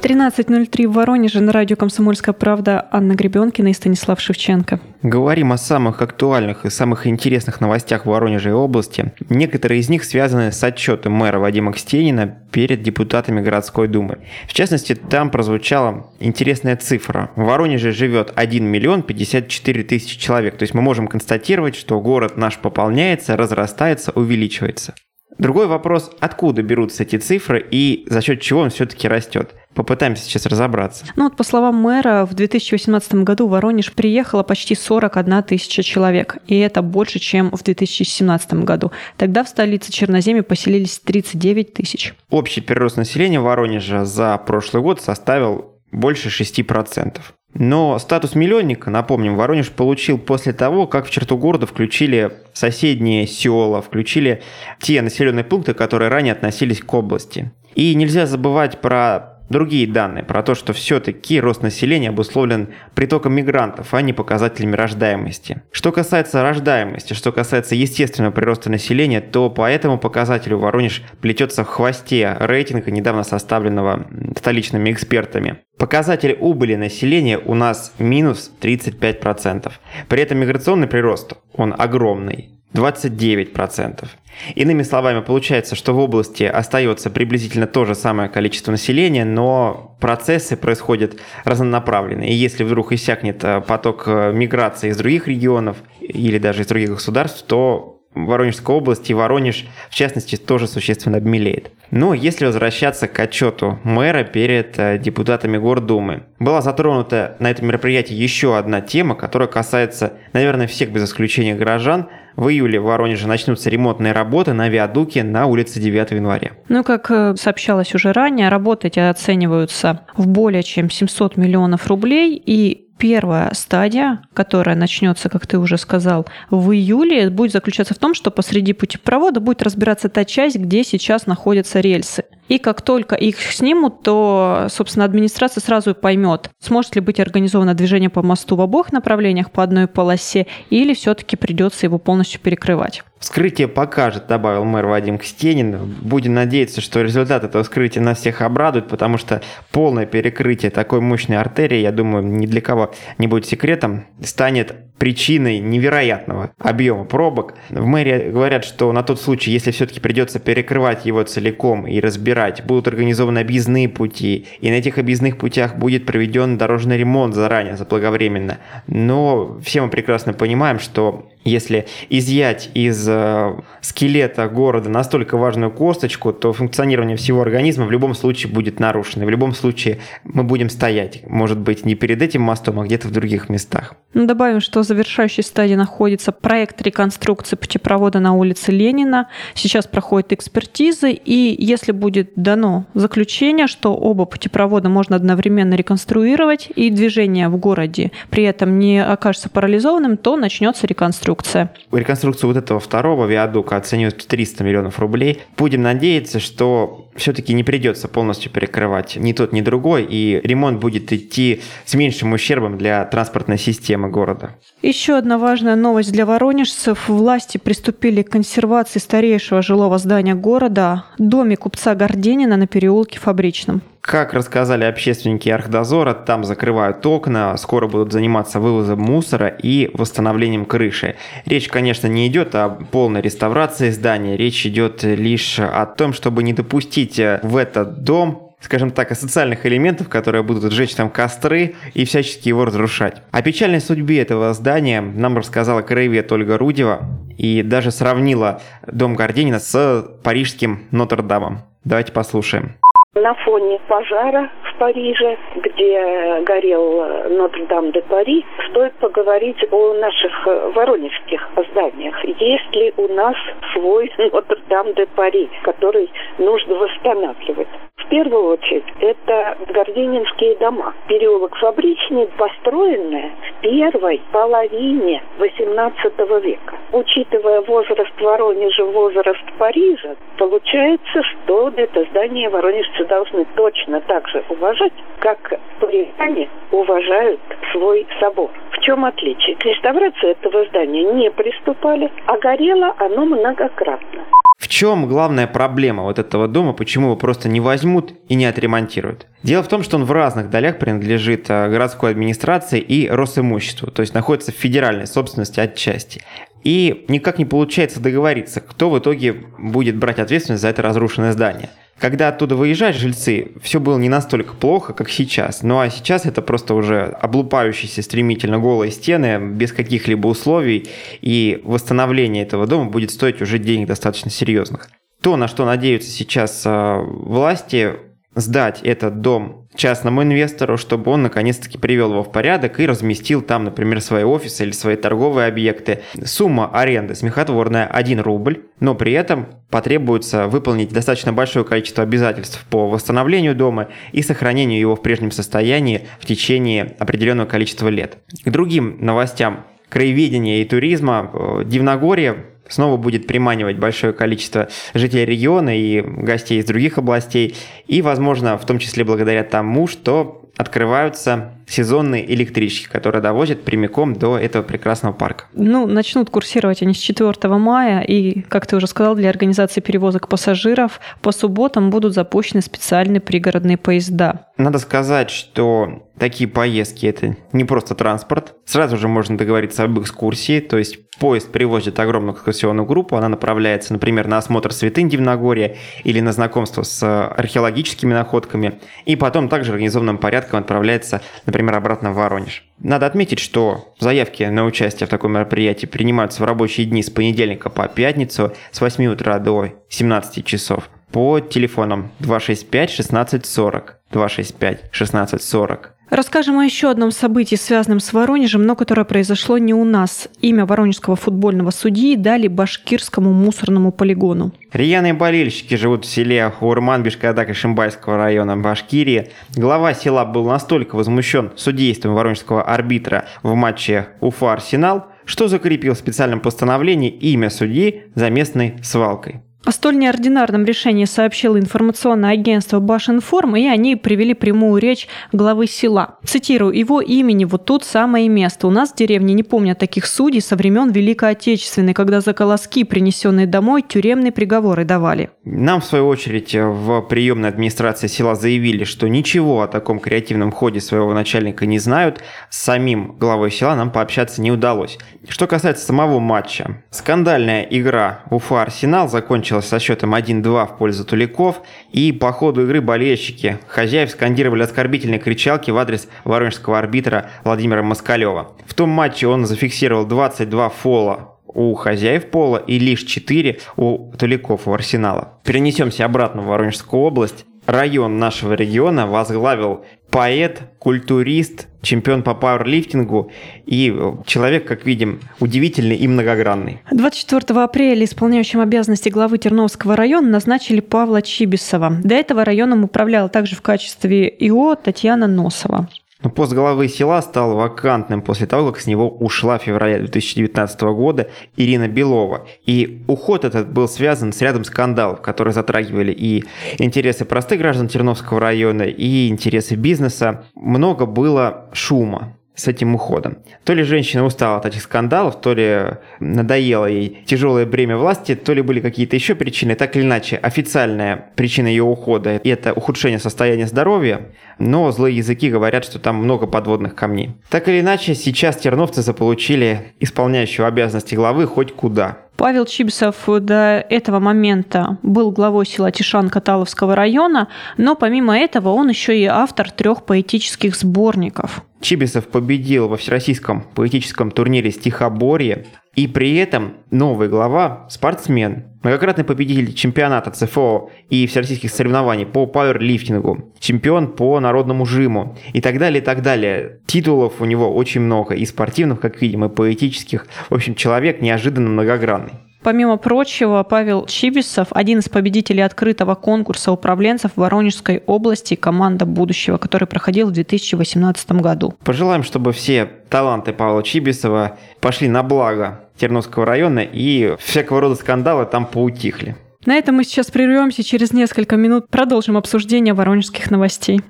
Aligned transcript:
13.03 0.00 0.86
в 0.86 0.92
Воронеже 0.92 1.40
на 1.40 1.50
радио 1.50 1.74
«Комсомольская 1.74 2.32
правда» 2.32 2.86
Анна 2.92 3.14
Гребенкина 3.14 3.68
и 3.68 3.72
Станислав 3.72 4.20
Шевченко. 4.20 4.78
Говорим 5.02 5.52
о 5.52 5.58
самых 5.58 6.00
актуальных 6.02 6.64
и 6.64 6.70
самых 6.70 7.08
интересных 7.08 7.60
новостях 7.60 8.06
в 8.06 8.08
Воронеже 8.08 8.50
и 8.50 8.52
области. 8.52 9.12
Некоторые 9.28 9.80
из 9.80 9.88
них 9.88 10.04
связаны 10.04 10.52
с 10.52 10.62
отчетом 10.62 11.14
мэра 11.14 11.40
Вадима 11.40 11.72
Кстенина 11.72 12.38
перед 12.52 12.82
депутатами 12.82 13.40
городской 13.40 13.88
думы. 13.88 14.18
В 14.46 14.52
частности, 14.52 14.94
там 14.94 15.30
прозвучала 15.30 16.12
интересная 16.20 16.76
цифра. 16.76 17.32
В 17.34 17.44
Воронеже 17.44 17.90
живет 17.90 18.32
1 18.36 18.64
миллион 18.64 19.02
54 19.02 19.82
тысячи 19.82 20.16
человек. 20.16 20.56
То 20.56 20.62
есть 20.62 20.74
мы 20.74 20.80
можем 20.80 21.08
констатировать, 21.08 21.74
что 21.74 22.00
город 22.00 22.36
наш 22.36 22.58
пополняется, 22.58 23.36
разрастается, 23.36 24.12
увеличивается. 24.12 24.94
Другой 25.38 25.68
вопрос, 25.68 26.10
откуда 26.18 26.62
берутся 26.62 27.04
эти 27.04 27.16
цифры 27.16 27.64
и 27.70 28.04
за 28.08 28.20
счет 28.22 28.40
чего 28.40 28.60
он 28.60 28.70
все-таки 28.70 29.06
растет. 29.06 29.54
Попытаемся 29.78 30.24
сейчас 30.24 30.44
разобраться. 30.46 31.04
Ну 31.14 31.22
вот 31.22 31.36
по 31.36 31.44
словам 31.44 31.76
мэра, 31.76 32.26
в 32.28 32.34
2018 32.34 33.14
году 33.22 33.46
в 33.46 33.50
Воронеж 33.50 33.92
приехало 33.92 34.42
почти 34.42 34.74
41 34.74 35.44
тысяча 35.44 35.84
человек, 35.84 36.38
и 36.48 36.58
это 36.58 36.82
больше, 36.82 37.20
чем 37.20 37.52
в 37.52 37.62
2017 37.62 38.54
году. 38.64 38.90
Тогда 39.16 39.44
в 39.44 39.48
столице 39.48 39.92
Черноземья 39.92 40.42
поселились 40.42 40.98
39 40.98 41.74
тысяч. 41.74 42.12
Общий 42.28 42.60
прирост 42.60 42.96
населения 42.96 43.38
Воронежа 43.38 44.04
за 44.04 44.36
прошлый 44.38 44.82
год 44.82 45.00
составил 45.00 45.76
больше 45.92 46.28
6%. 46.28 47.20
Но 47.54 48.00
статус 48.00 48.34
миллионника, 48.34 48.90
напомним, 48.90 49.36
Воронеж 49.36 49.70
получил 49.70 50.18
после 50.18 50.52
того, 50.52 50.88
как 50.88 51.06
в 51.06 51.10
черту 51.10 51.38
города 51.38 51.68
включили 51.68 52.32
соседние 52.52 53.28
села, 53.28 53.80
включили 53.80 54.42
те 54.80 55.00
населенные 55.02 55.44
пункты, 55.44 55.72
которые 55.72 56.08
ранее 56.08 56.32
относились 56.32 56.80
к 56.80 56.92
области. 56.92 57.52
И 57.76 57.94
нельзя 57.94 58.26
забывать 58.26 58.80
про 58.80 59.37
другие 59.48 59.86
данные 59.86 60.24
про 60.24 60.42
то, 60.42 60.54
что 60.54 60.72
все-таки 60.72 61.40
рост 61.40 61.62
населения 61.62 62.10
обусловлен 62.10 62.68
притоком 62.94 63.34
мигрантов, 63.34 63.94
а 63.94 64.02
не 64.02 64.12
показателями 64.12 64.76
рождаемости. 64.76 65.62
Что 65.70 65.92
касается 65.92 66.42
рождаемости, 66.42 67.14
что 67.14 67.32
касается 67.32 67.74
естественного 67.74 68.32
прироста 68.32 68.70
населения, 68.70 69.20
то 69.20 69.50
по 69.50 69.70
этому 69.70 69.98
показателю 69.98 70.58
Воронеж 70.58 71.02
плетется 71.20 71.64
в 71.64 71.68
хвосте 71.68 72.36
рейтинга, 72.40 72.90
недавно 72.90 73.24
составленного 73.24 74.06
столичными 74.36 74.92
экспертами. 74.92 75.58
Показатель 75.78 76.36
убыли 76.40 76.74
населения 76.74 77.38
у 77.38 77.54
нас 77.54 77.94
минус 77.98 78.52
35%. 78.60 79.72
При 80.08 80.22
этом 80.22 80.38
миграционный 80.38 80.88
прирост, 80.88 81.34
он 81.54 81.74
огромный. 81.76 82.57
29%. 82.74 84.08
Иными 84.54 84.82
словами, 84.82 85.20
получается, 85.20 85.74
что 85.74 85.94
в 85.94 85.98
области 85.98 86.44
остается 86.44 87.10
приблизительно 87.10 87.66
то 87.66 87.84
же 87.84 87.94
самое 87.94 88.28
количество 88.28 88.70
населения, 88.70 89.24
но 89.24 89.96
процессы 90.00 90.56
происходят 90.56 91.16
разнонаправленные. 91.44 92.30
И 92.30 92.34
если 92.34 92.64
вдруг 92.64 92.92
иссякнет 92.92 93.42
э, 93.42 93.60
поток 93.60 94.04
э, 94.06 94.32
миграции 94.32 94.90
из 94.90 94.96
других 94.96 95.26
регионов 95.26 95.78
или 96.00 96.38
даже 96.38 96.62
из 96.62 96.66
других 96.66 96.90
государств, 96.90 97.44
то 97.46 97.97
Воронежской 98.14 98.74
области 98.74 99.12
и 99.12 99.14
Воронеж, 99.14 99.66
в 99.90 99.94
частности, 99.94 100.36
тоже 100.36 100.66
существенно 100.66 101.18
обмелеет. 101.18 101.70
Но 101.90 102.14
если 102.14 102.46
возвращаться 102.46 103.08
к 103.08 103.18
отчету 103.18 103.78
мэра 103.82 104.24
перед 104.24 104.78
э, 104.78 104.98
депутатами 104.98 105.56
Гордумы, 105.56 106.24
была 106.38 106.60
затронута 106.60 107.36
на 107.38 107.50
этом 107.50 107.68
мероприятии 107.68 108.14
еще 108.14 108.58
одна 108.58 108.80
тема, 108.80 109.14
которая 109.14 109.48
касается, 109.48 110.14
наверное, 110.32 110.66
всех 110.66 110.90
без 110.90 111.04
исключения 111.04 111.54
горожан. 111.54 112.08
В 112.36 112.50
июле 112.50 112.78
в 112.78 112.84
Воронеже 112.84 113.26
начнутся 113.26 113.68
ремонтные 113.68 114.12
работы 114.12 114.52
на 114.52 114.68
виадуке 114.68 115.24
на 115.24 115.46
улице 115.46 115.80
9 115.80 116.12
января. 116.12 116.52
Ну, 116.68 116.84
как 116.84 117.10
э, 117.10 117.34
сообщалось 117.36 117.94
уже 117.94 118.12
ранее, 118.12 118.48
работы 118.48 118.88
эти 118.88 119.00
оцениваются 119.00 120.02
в 120.14 120.28
более 120.28 120.62
чем 120.62 120.88
700 120.88 121.36
миллионов 121.36 121.86
рублей, 121.88 122.40
и 122.44 122.87
Первая 122.98 123.54
стадия, 123.54 124.22
которая 124.34 124.74
начнется, 124.74 125.28
как 125.28 125.46
ты 125.46 125.58
уже 125.58 125.78
сказал, 125.78 126.26
в 126.50 126.72
июле, 126.72 127.30
будет 127.30 127.52
заключаться 127.52 127.94
в 127.94 127.98
том, 127.98 128.12
что 128.12 128.32
посреди 128.32 128.72
путепровода 128.72 129.38
будет 129.38 129.62
разбираться 129.62 130.08
та 130.08 130.24
часть, 130.24 130.56
где 130.56 130.82
сейчас 130.82 131.26
находятся 131.26 131.78
рельсы. 131.78 132.24
И 132.48 132.58
как 132.58 132.82
только 132.82 133.14
их 133.14 133.40
снимут, 133.40 134.02
то, 134.02 134.66
собственно, 134.70 135.04
администрация 135.04 135.60
сразу 135.60 135.94
поймет, 135.94 136.50
сможет 136.58 136.96
ли 136.96 137.00
быть 137.00 137.20
организовано 137.20 137.74
движение 137.74 138.10
по 138.10 138.22
мосту 138.22 138.56
в 138.56 138.60
обоих 138.60 138.90
направлениях 138.90 139.52
по 139.52 139.62
одной 139.62 139.86
полосе, 139.86 140.46
или 140.70 140.94
все-таки 140.94 141.36
придется 141.36 141.86
его 141.86 141.98
полностью 141.98 142.40
перекрывать. 142.40 143.04
Вскрытие 143.18 143.66
покажет, 143.66 144.26
добавил 144.28 144.64
мэр 144.64 144.86
Вадим 144.86 145.18
Кстенин. 145.18 145.96
Будем 146.02 146.34
надеяться, 146.34 146.80
что 146.80 147.02
результат 147.02 147.44
этого 147.44 147.64
вскрытия 147.64 148.00
нас 148.00 148.18
всех 148.18 148.42
обрадует, 148.42 148.88
потому 148.88 149.18
что 149.18 149.42
полное 149.72 150.06
перекрытие 150.06 150.70
такой 150.70 151.00
мощной 151.00 151.38
артерии, 151.38 151.78
я 151.78 151.90
думаю, 151.90 152.24
ни 152.24 152.46
для 152.46 152.60
кого 152.60 152.94
не 153.18 153.26
будет 153.26 153.46
секретом, 153.46 154.06
станет 154.22 154.74
причиной 154.98 155.58
невероятного 155.58 156.50
объема 156.58 157.04
пробок. 157.04 157.54
В 157.70 157.86
мэрии 157.86 158.30
говорят, 158.30 158.64
что 158.64 158.92
на 158.92 159.02
тот 159.02 159.20
случай, 159.20 159.50
если 159.50 159.70
все-таки 159.70 160.00
придется 160.00 160.38
перекрывать 160.38 161.06
его 161.06 161.22
целиком 161.22 161.86
и 161.86 162.00
разбирать, 162.00 162.64
будут 162.64 162.88
организованы 162.88 163.38
объездные 163.38 163.88
пути, 163.88 164.46
и 164.60 164.70
на 164.70 164.74
этих 164.74 164.98
объездных 164.98 165.38
путях 165.38 165.76
будет 165.76 166.06
проведен 166.06 166.58
дорожный 166.58 166.98
ремонт 166.98 167.34
заранее, 167.34 167.76
заблаговременно. 167.76 168.58
Но 168.86 169.58
все 169.62 169.82
мы 169.82 169.90
прекрасно 169.90 170.32
понимаем, 170.32 170.78
что 170.78 171.28
если 171.44 171.86
изъять 172.10 172.70
из 172.74 173.08
э, 173.08 173.56
скелета 173.80 174.48
города 174.48 174.90
настолько 174.90 175.36
важную 175.36 175.70
косточку, 175.70 176.32
то 176.32 176.52
функционирование 176.52 177.16
всего 177.16 177.40
организма 177.40 177.86
в 177.86 177.90
любом 177.90 178.14
случае 178.14 178.52
будет 178.52 178.80
нарушено. 178.80 179.24
В 179.24 179.30
любом 179.30 179.54
случае 179.54 179.98
мы 180.24 180.44
будем 180.44 180.68
стоять, 180.68 181.22
может 181.26 181.58
быть, 181.58 181.84
не 181.84 181.94
перед 181.94 182.20
этим 182.22 182.42
мостом, 182.42 182.80
а 182.80 182.84
где-то 182.84 183.08
в 183.08 183.12
других 183.12 183.48
местах. 183.48 183.94
Ну, 184.14 184.26
добавим, 184.26 184.60
что 184.60 184.82
завершающей 184.88 185.42
стадии 185.42 185.74
находится 185.74 186.32
проект 186.32 186.82
реконструкции 186.82 187.56
путепровода 187.56 188.18
на 188.18 188.34
улице 188.34 188.72
Ленина. 188.72 189.28
Сейчас 189.54 189.86
проходят 189.86 190.32
экспертизы, 190.32 191.12
и 191.12 191.54
если 191.58 191.92
будет 191.92 192.32
дано 192.34 192.86
заключение, 192.94 193.66
что 193.66 193.94
оба 193.94 194.24
путепровода 194.24 194.88
можно 194.88 195.16
одновременно 195.16 195.74
реконструировать, 195.74 196.70
и 196.74 196.90
движение 196.90 197.48
в 197.48 197.56
городе 197.56 198.10
при 198.30 198.44
этом 198.44 198.78
не 198.78 199.04
окажется 199.04 199.48
парализованным, 199.48 200.16
то 200.16 200.36
начнется 200.36 200.86
реконструкция? 200.86 201.72
Реконструкцию 201.92 202.48
вот 202.48 202.56
этого 202.56 202.80
второго 202.80 203.26
виадука 203.26 203.76
оценивают 203.76 204.22
в 204.22 204.26
300 204.26 204.64
миллионов 204.64 204.98
рублей. 204.98 205.42
Будем 205.56 205.82
надеяться, 205.82 206.40
что 206.40 207.07
все-таки 207.18 207.52
не 207.52 207.64
придется 207.64 208.08
полностью 208.08 208.50
перекрывать 208.50 209.16
ни 209.16 209.32
тот, 209.32 209.52
ни 209.52 209.60
другой, 209.60 210.06
и 210.08 210.40
ремонт 210.42 210.80
будет 210.80 211.12
идти 211.12 211.60
с 211.84 211.94
меньшим 211.94 212.32
ущербом 212.32 212.78
для 212.78 213.04
транспортной 213.04 213.58
системы 213.58 214.08
города. 214.08 214.50
Еще 214.82 215.16
одна 215.16 215.38
важная 215.38 215.76
новость 215.76 216.12
для 216.12 216.24
воронежцев. 216.24 217.08
Власти 217.08 217.58
приступили 217.58 218.22
к 218.22 218.30
консервации 218.30 218.98
старейшего 218.98 219.62
жилого 219.62 219.98
здания 219.98 220.34
города, 220.34 221.04
доме 221.18 221.56
купца 221.56 221.94
Горденина 221.94 222.56
на 222.56 222.66
переулке 222.66 223.18
Фабричном. 223.18 223.82
Как 224.08 224.32
рассказали 224.32 224.84
общественники 224.84 225.50
Архдозора, 225.50 226.14
там 226.14 226.42
закрывают 226.42 227.04
окна, 227.04 227.54
скоро 227.58 227.88
будут 227.88 228.10
заниматься 228.10 228.58
вывозом 228.58 229.00
мусора 229.00 229.48
и 229.48 229.90
восстановлением 229.92 230.64
крыши. 230.64 231.16
Речь, 231.44 231.68
конечно, 231.68 232.06
не 232.06 232.26
идет 232.26 232.54
о 232.54 232.70
полной 232.70 233.20
реставрации 233.20 233.90
здания, 233.90 234.38
речь 234.38 234.64
идет 234.64 235.02
лишь 235.02 235.58
о 235.58 235.84
том, 235.84 236.14
чтобы 236.14 236.42
не 236.42 236.54
допустить 236.54 237.20
в 237.42 237.56
этот 237.58 238.02
дом 238.02 238.54
скажем 238.60 238.90
так, 238.90 239.14
социальных 239.14 239.66
элементов, 239.66 240.08
которые 240.08 240.42
будут 240.42 240.72
сжечь 240.72 240.94
там 240.94 241.10
костры 241.10 241.76
и 241.94 242.04
всячески 242.04 242.48
его 242.48 242.64
разрушать. 242.64 243.22
О 243.30 243.40
печальной 243.40 243.80
судьбе 243.80 244.20
этого 244.20 244.52
здания 244.52 245.00
нам 245.00 245.36
рассказала 245.36 245.82
краевед 245.82 246.32
Ольга 246.32 246.58
Рудева 246.58 247.06
и 247.36 247.62
даже 247.62 247.92
сравнила 247.92 248.60
дом 248.84 249.14
Горденина 249.14 249.60
с 249.60 250.04
парижским 250.24 250.86
Нотр-Дамом. 250.90 251.60
Давайте 251.84 252.10
послушаем. 252.10 252.74
На 253.22 253.34
фоне 253.34 253.80
пожара 253.88 254.48
в 254.62 254.78
Париже, 254.78 255.36
где 255.56 256.40
горел 256.42 257.04
Нотр-Дам-де-Пари, 257.30 258.44
стоит 258.70 258.94
поговорить 258.94 259.58
о 259.72 259.94
наших 259.94 260.46
воронежских 260.46 261.48
зданиях. 261.70 262.24
Есть 262.24 262.74
ли 262.76 262.94
у 262.96 263.08
нас 263.08 263.34
свой 263.72 264.12
Нотр-Дам-де-Пари, 264.18 265.50
который 265.62 266.10
нужно 266.38 266.76
восстанавливать? 266.76 267.68
В 268.08 268.10
первую 268.10 268.54
очередь, 268.54 268.86
это 269.00 269.58
Горденинские 269.68 270.56
дома. 270.56 270.94
Переулок 271.08 271.54
Фабричный, 271.56 272.26
построенные 272.38 273.32
в 273.42 273.60
первой 273.60 274.22
половине 274.32 275.22
XVIII 275.38 276.40
века. 276.40 276.76
Учитывая 276.92 277.60
возраст 277.60 278.18
Воронежа, 278.18 278.86
возраст 278.86 279.44
Парижа, 279.58 280.16
получается, 280.38 281.22
что 281.22 281.70
это 281.76 282.04
здание 282.04 282.48
воронежцы 282.48 283.04
должны 283.04 283.44
точно 283.54 284.00
так 284.00 284.26
же 284.28 284.42
уважать, 284.48 284.94
как 285.18 285.60
парижане 285.78 286.48
уважают 286.72 287.40
свой 287.72 288.06
собор. 288.20 288.48
В 288.70 288.78
чем 288.80 289.04
отличие? 289.04 289.56
К 289.56 289.66
реставрации 289.66 290.30
этого 290.30 290.64
здания 290.64 291.04
не 291.12 291.30
приступали, 291.30 292.10
а 292.24 292.38
горело 292.38 292.94
оно 293.00 293.26
многократно. 293.26 294.24
В 294.58 294.66
чем 294.66 295.06
главная 295.06 295.46
проблема 295.46 296.02
вот 296.02 296.18
этого 296.18 296.48
дома, 296.48 296.72
почему 296.72 297.06
его 297.06 297.16
просто 297.16 297.48
не 297.48 297.60
возьмут 297.60 298.14
и 298.28 298.34
не 298.34 298.44
отремонтируют? 298.44 299.26
Дело 299.44 299.62
в 299.62 299.68
том, 299.68 299.84
что 299.84 299.96
он 299.96 300.04
в 300.04 300.10
разных 300.10 300.50
долях 300.50 300.80
принадлежит 300.80 301.48
э, 301.48 301.70
городской 301.70 302.10
администрации 302.10 302.80
и 302.80 303.08
Росимуществу, 303.08 303.92
то 303.92 304.00
есть 304.00 304.14
находится 304.14 304.50
в 304.50 304.56
федеральной 304.56 305.06
собственности 305.06 305.60
отчасти. 305.60 306.22
И 306.64 307.04
никак 307.06 307.38
не 307.38 307.44
получается 307.44 308.00
договориться, 308.00 308.60
кто 308.60 308.90
в 308.90 308.98
итоге 308.98 309.44
будет 309.58 309.96
брать 309.96 310.18
ответственность 310.18 310.62
за 310.62 310.68
это 310.70 310.82
разрушенное 310.82 311.30
здание. 311.30 311.70
Когда 311.98 312.28
оттуда 312.28 312.54
выезжают 312.54 312.96
жильцы, 312.96 313.52
все 313.60 313.80
было 313.80 313.98
не 313.98 314.08
настолько 314.08 314.54
плохо, 314.54 314.92
как 314.92 315.10
сейчас. 315.10 315.62
Ну 315.62 315.80
а 315.80 315.90
сейчас 315.90 316.26
это 316.26 316.42
просто 316.42 316.74
уже 316.74 317.04
облупающиеся 317.20 318.02
стремительно 318.02 318.58
голые 318.58 318.92
стены, 318.92 319.38
без 319.38 319.72
каких-либо 319.72 320.28
условий, 320.28 320.88
и 321.20 321.60
восстановление 321.64 322.44
этого 322.44 322.66
дома 322.66 322.90
будет 322.90 323.10
стоить 323.10 323.42
уже 323.42 323.58
денег 323.58 323.88
достаточно 323.88 324.30
серьезных. 324.30 324.88
То, 325.20 325.36
на 325.36 325.48
что 325.48 325.64
надеются 325.64 326.10
сейчас 326.10 326.62
э, 326.64 326.96
власти, 327.02 327.94
сдать 328.34 328.80
этот 328.82 329.20
дом 329.20 329.67
частному 329.78 330.22
инвестору, 330.22 330.76
чтобы 330.76 331.10
он 331.12 331.22
наконец-таки 331.22 331.78
привел 331.78 332.10
его 332.10 332.24
в 332.24 332.32
порядок 332.32 332.80
и 332.80 332.86
разместил 332.86 333.40
там, 333.40 333.64
например, 333.64 334.00
свои 334.00 334.24
офисы 334.24 334.64
или 334.64 334.72
свои 334.72 334.96
торговые 334.96 335.46
объекты. 335.46 336.00
Сумма 336.24 336.68
аренды 336.72 337.14
смехотворная 337.14 337.86
1 337.86 338.20
рубль, 338.20 338.64
но 338.80 338.94
при 338.94 339.12
этом 339.12 339.46
потребуется 339.70 340.48
выполнить 340.48 340.92
достаточно 340.92 341.32
большое 341.32 341.64
количество 341.64 342.02
обязательств 342.02 342.66
по 342.68 342.88
восстановлению 342.88 343.54
дома 343.54 343.88
и 344.12 344.22
сохранению 344.22 344.80
его 344.80 344.96
в 344.96 345.02
прежнем 345.02 345.30
состоянии 345.30 346.08
в 346.18 346.26
течение 346.26 346.96
определенного 346.98 347.46
количества 347.46 347.88
лет. 347.88 348.18
К 348.44 348.50
другим 348.50 348.96
новостям 349.00 349.64
краеведения 349.88 350.60
и 350.60 350.64
туризма 350.64 351.30
э, 351.32 351.62
Дивногорье 351.64 352.46
снова 352.68 352.96
будет 352.96 353.26
приманивать 353.26 353.78
большое 353.78 354.12
количество 354.12 354.68
жителей 354.94 355.24
региона 355.24 355.76
и 355.76 356.00
гостей 356.00 356.60
из 356.60 356.64
других 356.64 356.98
областей. 356.98 357.56
И, 357.86 358.02
возможно, 358.02 358.56
в 358.58 358.66
том 358.66 358.78
числе 358.78 359.04
благодаря 359.04 359.44
тому, 359.44 359.86
что 359.86 360.50
открываются 360.56 361.57
сезонные 361.68 362.32
электрички, 362.34 362.88
которые 362.88 363.22
довозят 363.22 363.62
прямиком 363.62 364.14
до 364.14 364.38
этого 364.38 364.62
прекрасного 364.62 365.12
парка. 365.12 365.44
Ну, 365.52 365.86
начнут 365.86 366.30
курсировать 366.30 366.82
они 366.82 366.94
с 366.94 366.98
4 366.98 367.34
мая, 367.56 368.00
и, 368.00 368.40
как 368.42 368.66
ты 368.66 368.76
уже 368.76 368.86
сказал, 368.86 369.14
для 369.14 369.28
организации 369.28 369.80
перевозок 369.80 370.28
пассажиров 370.28 371.00
по 371.20 371.32
субботам 371.32 371.90
будут 371.90 372.14
запущены 372.14 372.62
специальные 372.62 373.20
пригородные 373.20 373.76
поезда. 373.76 374.46
Надо 374.56 374.78
сказать, 374.78 375.30
что 375.30 376.08
такие 376.18 376.48
поездки– 376.48 377.06
это 377.08 377.36
не 377.52 377.64
просто 377.64 377.94
транспорт. 377.94 378.54
Сразу 378.64 378.96
же 378.96 379.06
можно 379.06 379.38
договориться 379.38 379.84
об 379.84 380.00
экскурсии, 380.00 380.58
то 380.58 380.78
есть 380.78 380.98
поезд 381.20 381.52
привозит 381.52 381.98
огромную 382.00 382.34
экскурсионную 382.34 382.86
группу, 382.86 383.16
она 383.16 383.28
направляется, 383.28 383.92
например, 383.92 384.26
на 384.26 384.38
осмотр 384.38 384.72
святынь 384.72 385.08
Дивногорья 385.08 385.76
или 386.02 386.20
на 386.20 386.32
знакомство 386.32 386.82
с 386.82 387.28
археологическими 387.28 388.12
находками, 388.14 388.80
и 389.04 389.14
потом 389.14 389.48
также 389.48 389.72
организованным 389.72 390.18
порядком 390.18 390.58
отправляется, 390.58 391.22
например, 391.46 391.57
обратно 391.76 392.12
в 392.12 392.14
Воронеж. 392.14 392.64
Надо 392.78 393.06
отметить, 393.06 393.38
что 393.38 393.94
заявки 393.98 394.44
на 394.44 394.64
участие 394.64 395.06
в 395.06 395.10
таком 395.10 395.32
мероприятии 395.32 395.86
принимаются 395.86 396.42
в 396.42 396.46
рабочие 396.46 396.86
дни 396.86 397.02
с 397.02 397.10
понедельника 397.10 397.70
по 397.70 397.88
пятницу 397.88 398.52
с 398.70 398.80
8 398.80 399.06
утра 399.06 399.38
до 399.38 399.68
17 399.88 400.44
часов 400.44 400.88
по 401.10 401.40
телефонам 401.40 402.12
265 402.20 402.90
1640 402.92 403.98
265 404.10 404.78
1640 404.90 405.97
Расскажем 406.10 406.58
о 406.58 406.64
еще 406.64 406.90
одном 406.90 407.10
событии, 407.10 407.56
связанном 407.56 408.00
с 408.00 408.14
Воронежем, 408.14 408.64
но 408.64 408.74
которое 408.74 409.04
произошло 409.04 409.58
не 409.58 409.74
у 409.74 409.84
нас. 409.84 410.28
Имя 410.40 410.64
воронежского 410.64 411.16
футбольного 411.16 411.70
судьи 411.70 412.16
дали 412.16 412.48
башкирскому 412.48 413.32
мусорному 413.32 413.92
полигону. 413.92 414.52
Рьяные 414.72 415.12
болельщики 415.12 415.74
живут 415.74 416.06
в 416.06 416.08
селе 416.08 416.52
Урман 416.60 417.02
Бишкадак 417.02 417.50
и 417.50 417.52
Шимбайского 417.52 418.16
района 418.16 418.56
Башкирии. 418.56 419.30
Глава 419.54 419.92
села 419.92 420.24
был 420.24 420.46
настолько 420.46 420.96
возмущен 420.96 421.50
судейством 421.56 422.14
воронежского 422.14 422.62
арбитра 422.62 423.26
в 423.42 423.54
матче 423.54 424.08
Уфа-Арсенал, 424.20 425.06
что 425.26 425.46
закрепил 425.46 425.94
в 425.94 425.98
специальном 425.98 426.40
постановлении 426.40 427.10
имя 427.10 427.50
судьи 427.50 428.04
за 428.14 428.30
местной 428.30 428.78
свалкой. 428.82 429.42
О 429.64 429.72
столь 429.72 429.98
неординарном 429.98 430.64
решении 430.64 431.04
сообщило 431.04 431.58
информационное 431.58 432.30
агентство 432.30 432.78
Башинформ, 432.78 433.56
и 433.56 433.66
они 433.66 433.96
привели 433.96 434.32
прямую 434.32 434.80
речь 434.80 435.08
главы 435.32 435.66
села. 435.66 436.18
Цитирую, 436.24 436.72
его 436.72 437.00
имени 437.00 437.44
вот 437.44 437.64
тут 437.64 437.84
самое 437.84 438.28
место. 438.28 438.68
У 438.68 438.70
нас 438.70 438.92
в 438.92 438.96
деревне 438.96 439.34
не 439.34 439.42
помнят 439.42 439.78
таких 439.78 440.06
судей 440.06 440.40
со 440.40 440.54
времен 440.54 440.90
Великой 440.90 441.32
Отечественной, 441.32 441.92
когда 441.92 442.20
за 442.20 442.34
колоски, 442.34 442.84
принесенные 442.84 443.46
домой, 443.46 443.82
тюремные 443.82 444.30
приговоры 444.30 444.84
давали. 444.84 445.30
Нам, 445.44 445.80
в 445.80 445.84
свою 445.84 446.06
очередь, 446.06 446.54
в 446.54 447.02
приемной 447.02 447.48
администрации 447.48 448.06
села 448.06 448.36
заявили, 448.36 448.84
что 448.84 449.08
ничего 449.08 449.62
о 449.62 449.68
таком 449.68 449.98
креативном 449.98 450.52
ходе 450.52 450.80
своего 450.80 451.12
начальника 451.12 451.66
не 451.66 451.80
знают. 451.80 452.22
С 452.48 452.62
самим 452.62 453.16
главой 453.18 453.50
села 453.50 453.74
нам 453.74 453.90
пообщаться 453.90 454.40
не 454.40 454.52
удалось. 454.52 454.98
Что 455.28 455.48
касается 455.48 455.84
самого 455.84 456.20
матча. 456.20 456.84
Скандальная 456.90 457.62
игра 457.62 458.20
Уфа-Арсенал 458.30 459.08
закончилась 459.08 459.47
закончилась 459.48 459.66
со 459.66 459.78
счетом 459.78 460.14
1-2 460.14 460.66
в 460.66 460.76
пользу 460.76 461.04
Туликов, 461.04 461.62
и 461.90 462.12
по 462.12 462.32
ходу 462.32 462.64
игры 462.64 462.80
болельщики 462.80 463.58
хозяев 463.66 464.10
скандировали 464.10 464.62
оскорбительные 464.62 465.18
кричалки 465.18 465.70
в 465.70 465.78
адрес 465.78 466.08
воронежского 466.24 466.78
арбитра 466.78 467.30
Владимира 467.44 467.82
Москалева. 467.82 468.52
В 468.66 468.74
том 468.74 468.90
матче 468.90 469.26
он 469.26 469.46
зафиксировал 469.46 470.06
22 470.06 470.68
фола 470.68 471.34
у 471.46 471.74
хозяев 471.74 472.30
пола 472.30 472.58
и 472.58 472.78
лишь 472.78 473.04
4 473.04 473.58
у 473.76 474.12
Туликов 474.18 474.68
у 474.68 474.72
Арсенала. 474.72 475.38
Перенесемся 475.44 476.04
обратно 476.04 476.42
в 476.42 476.46
Воронежскую 476.46 477.02
область 477.02 477.46
район 477.66 478.18
нашего 478.18 478.52
региона 478.54 479.06
возглавил 479.06 479.84
поэт, 480.10 480.62
культурист, 480.78 481.68
чемпион 481.82 482.22
по 482.22 482.34
пауэрлифтингу 482.34 483.30
и 483.66 483.94
человек, 484.26 484.66
как 484.66 484.84
видим, 484.84 485.20
удивительный 485.40 485.96
и 485.96 486.08
многогранный. 486.08 486.80
24 486.90 487.60
апреля 487.60 488.04
исполняющим 488.04 488.60
обязанности 488.60 489.08
главы 489.08 489.38
Терновского 489.38 489.96
района 489.96 490.28
назначили 490.28 490.80
Павла 490.80 491.22
Чибисова. 491.22 491.98
До 492.02 492.14
этого 492.14 492.44
районом 492.44 492.84
управляла 492.84 493.28
также 493.28 493.56
в 493.56 493.62
качестве 493.62 494.28
ИО 494.28 494.74
Татьяна 494.76 495.26
Носова. 495.26 495.88
Но 496.22 496.30
пост 496.30 496.52
главы 496.52 496.88
села 496.88 497.22
стал 497.22 497.54
вакантным 497.54 498.22
после 498.22 498.48
того, 498.48 498.72
как 498.72 498.80
с 498.80 498.86
него 498.86 499.08
ушла 499.08 499.58
в 499.58 499.62
феврале 499.62 499.98
2019 499.98 500.80
года 500.80 501.28
Ирина 501.56 501.86
Белова. 501.86 502.46
И 502.66 503.04
уход 503.06 503.44
этот 503.44 503.72
был 503.72 503.88
связан 503.88 504.32
с 504.32 504.42
рядом 504.42 504.64
скандалов, 504.64 505.22
которые 505.22 505.54
затрагивали 505.54 506.10
и 506.10 506.44
интересы 506.78 507.24
простых 507.24 507.60
граждан 507.60 507.86
Терновского 507.86 508.40
района, 508.40 508.82
и 508.82 509.28
интересы 509.28 509.76
бизнеса. 509.76 510.44
Много 510.56 511.06
было 511.06 511.70
шума 511.72 512.37
с 512.58 512.66
этим 512.66 512.96
уходом. 512.96 513.38
То 513.64 513.72
ли 513.72 513.84
женщина 513.84 514.24
устала 514.24 514.56
от 514.56 514.66
этих 514.66 514.82
скандалов, 514.82 515.40
то 515.40 515.54
ли 515.54 515.98
надоело 516.18 516.86
ей 516.86 517.22
тяжелое 517.24 517.64
бремя 517.66 517.96
власти, 517.96 518.34
то 518.34 518.52
ли 518.52 518.62
были 518.62 518.80
какие-то 518.80 519.14
еще 519.14 519.36
причины. 519.36 519.76
Так 519.76 519.96
или 519.96 520.02
иначе, 520.02 520.36
официальная 520.36 521.30
причина 521.36 521.68
ее 521.68 521.84
ухода– 521.84 522.40
это 522.44 522.72
ухудшение 522.72 523.20
состояния 523.20 523.68
здоровья, 523.68 524.32
но 524.58 524.90
злые 524.90 525.16
языки 525.16 525.50
говорят, 525.50 525.84
что 525.84 526.00
там 526.00 526.16
много 526.16 526.48
подводных 526.48 526.96
камней. 526.96 527.30
Так 527.48 527.68
или 527.68 527.80
иначе, 527.80 528.16
сейчас 528.16 528.56
терновцы 528.56 529.02
заполучили 529.02 529.92
исполняющего 530.00 530.66
обязанности 530.66 531.14
главы 531.14 531.46
хоть 531.46 531.72
куда. 531.72 532.18
Павел 532.38 532.66
Чибисов 532.66 533.16
до 533.26 533.84
этого 533.90 534.20
момента 534.20 534.96
был 535.02 535.32
главой 535.32 535.66
села 535.66 535.90
Тишан 535.90 536.30
Каталовского 536.30 536.94
района, 536.94 537.48
но 537.76 537.96
помимо 537.96 538.38
этого 538.38 538.68
он 538.68 538.88
еще 538.90 539.18
и 539.18 539.24
автор 539.24 539.72
трех 539.72 540.06
поэтических 540.06 540.76
сборников. 540.76 541.64
Чибисов 541.80 542.28
победил 542.28 542.86
во 542.86 542.96
всероссийском 542.96 543.64
поэтическом 543.74 544.30
турнире 544.30 544.70
стихоборье, 544.70 545.66
и 545.98 546.06
при 546.06 546.36
этом 546.36 546.74
новый 546.92 547.28
глава– 547.28 547.88
спортсмен, 547.90 548.66
многократный 548.84 549.24
победитель 549.24 549.74
чемпионата 549.74 550.30
ЦФО 550.30 550.90
и 551.10 551.26
всероссийских 551.26 551.72
соревнований 551.72 552.24
по 552.24 552.46
пауэрлифтингу, 552.46 553.52
чемпион 553.58 554.12
по 554.12 554.38
народному 554.38 554.86
жиму 554.86 555.36
и 555.52 555.60
так 555.60 555.76
далее, 555.80 556.00
и 556.00 556.04
так 556.04 556.22
далее. 556.22 556.78
Титулов 556.86 557.40
у 557.40 557.46
него 557.46 557.74
очень 557.74 558.02
много, 558.02 558.36
и 558.36 558.46
спортивных, 558.46 559.00
как 559.00 559.20
видим, 559.20 559.44
и 559.44 559.48
поэтических. 559.48 560.28
В 560.48 560.54
общем, 560.54 560.76
человек 560.76 561.20
неожиданно 561.20 561.68
многогранный. 561.68 562.34
Помимо 562.62 562.96
прочего, 562.96 563.62
Павел 563.62 564.06
Чибисов– 564.06 564.68
один 564.70 564.98
из 564.98 565.08
победителей 565.08 565.62
открытого 565.62 566.14
конкурса 566.16 566.72
управленцев 566.72 567.32
Воронежской 567.36 568.02
области 568.06 568.54
«Команда 568.54 569.06
будущего», 569.06 569.58
который 569.58 569.86
проходил 569.86 570.28
в 570.28 570.32
2018 570.32 571.32
году. 571.32 571.74
Пожелаем, 571.84 572.24
чтобы 572.24 572.52
все 572.52 572.88
таланты 573.08 573.52
Павла 573.52 573.82
Чибисова 573.82 574.58
пошли 574.80 575.08
на 575.08 575.22
благо 575.22 575.84
Терновского 575.96 576.46
района 576.46 576.80
и 576.80 577.36
всякого 577.38 577.80
рода 577.80 577.94
скандалы 577.94 578.44
там 578.46 578.66
поутихли. 578.66 579.36
На 579.64 579.76
этом 579.76 579.96
мы 579.96 580.04
сейчас 580.04 580.30
прервемся. 580.30 580.82
Через 580.82 581.12
несколько 581.12 581.56
минут 581.56 581.88
продолжим 581.88 582.36
обсуждение 582.36 582.94
воронежских 582.94 583.50
новостей. 583.50 584.00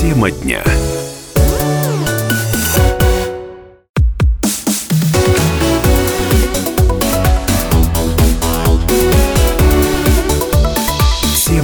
Тема 0.00 0.30
дня. 0.30 0.62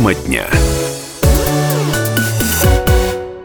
Тема 0.08 0.14
дня. 0.26 0.46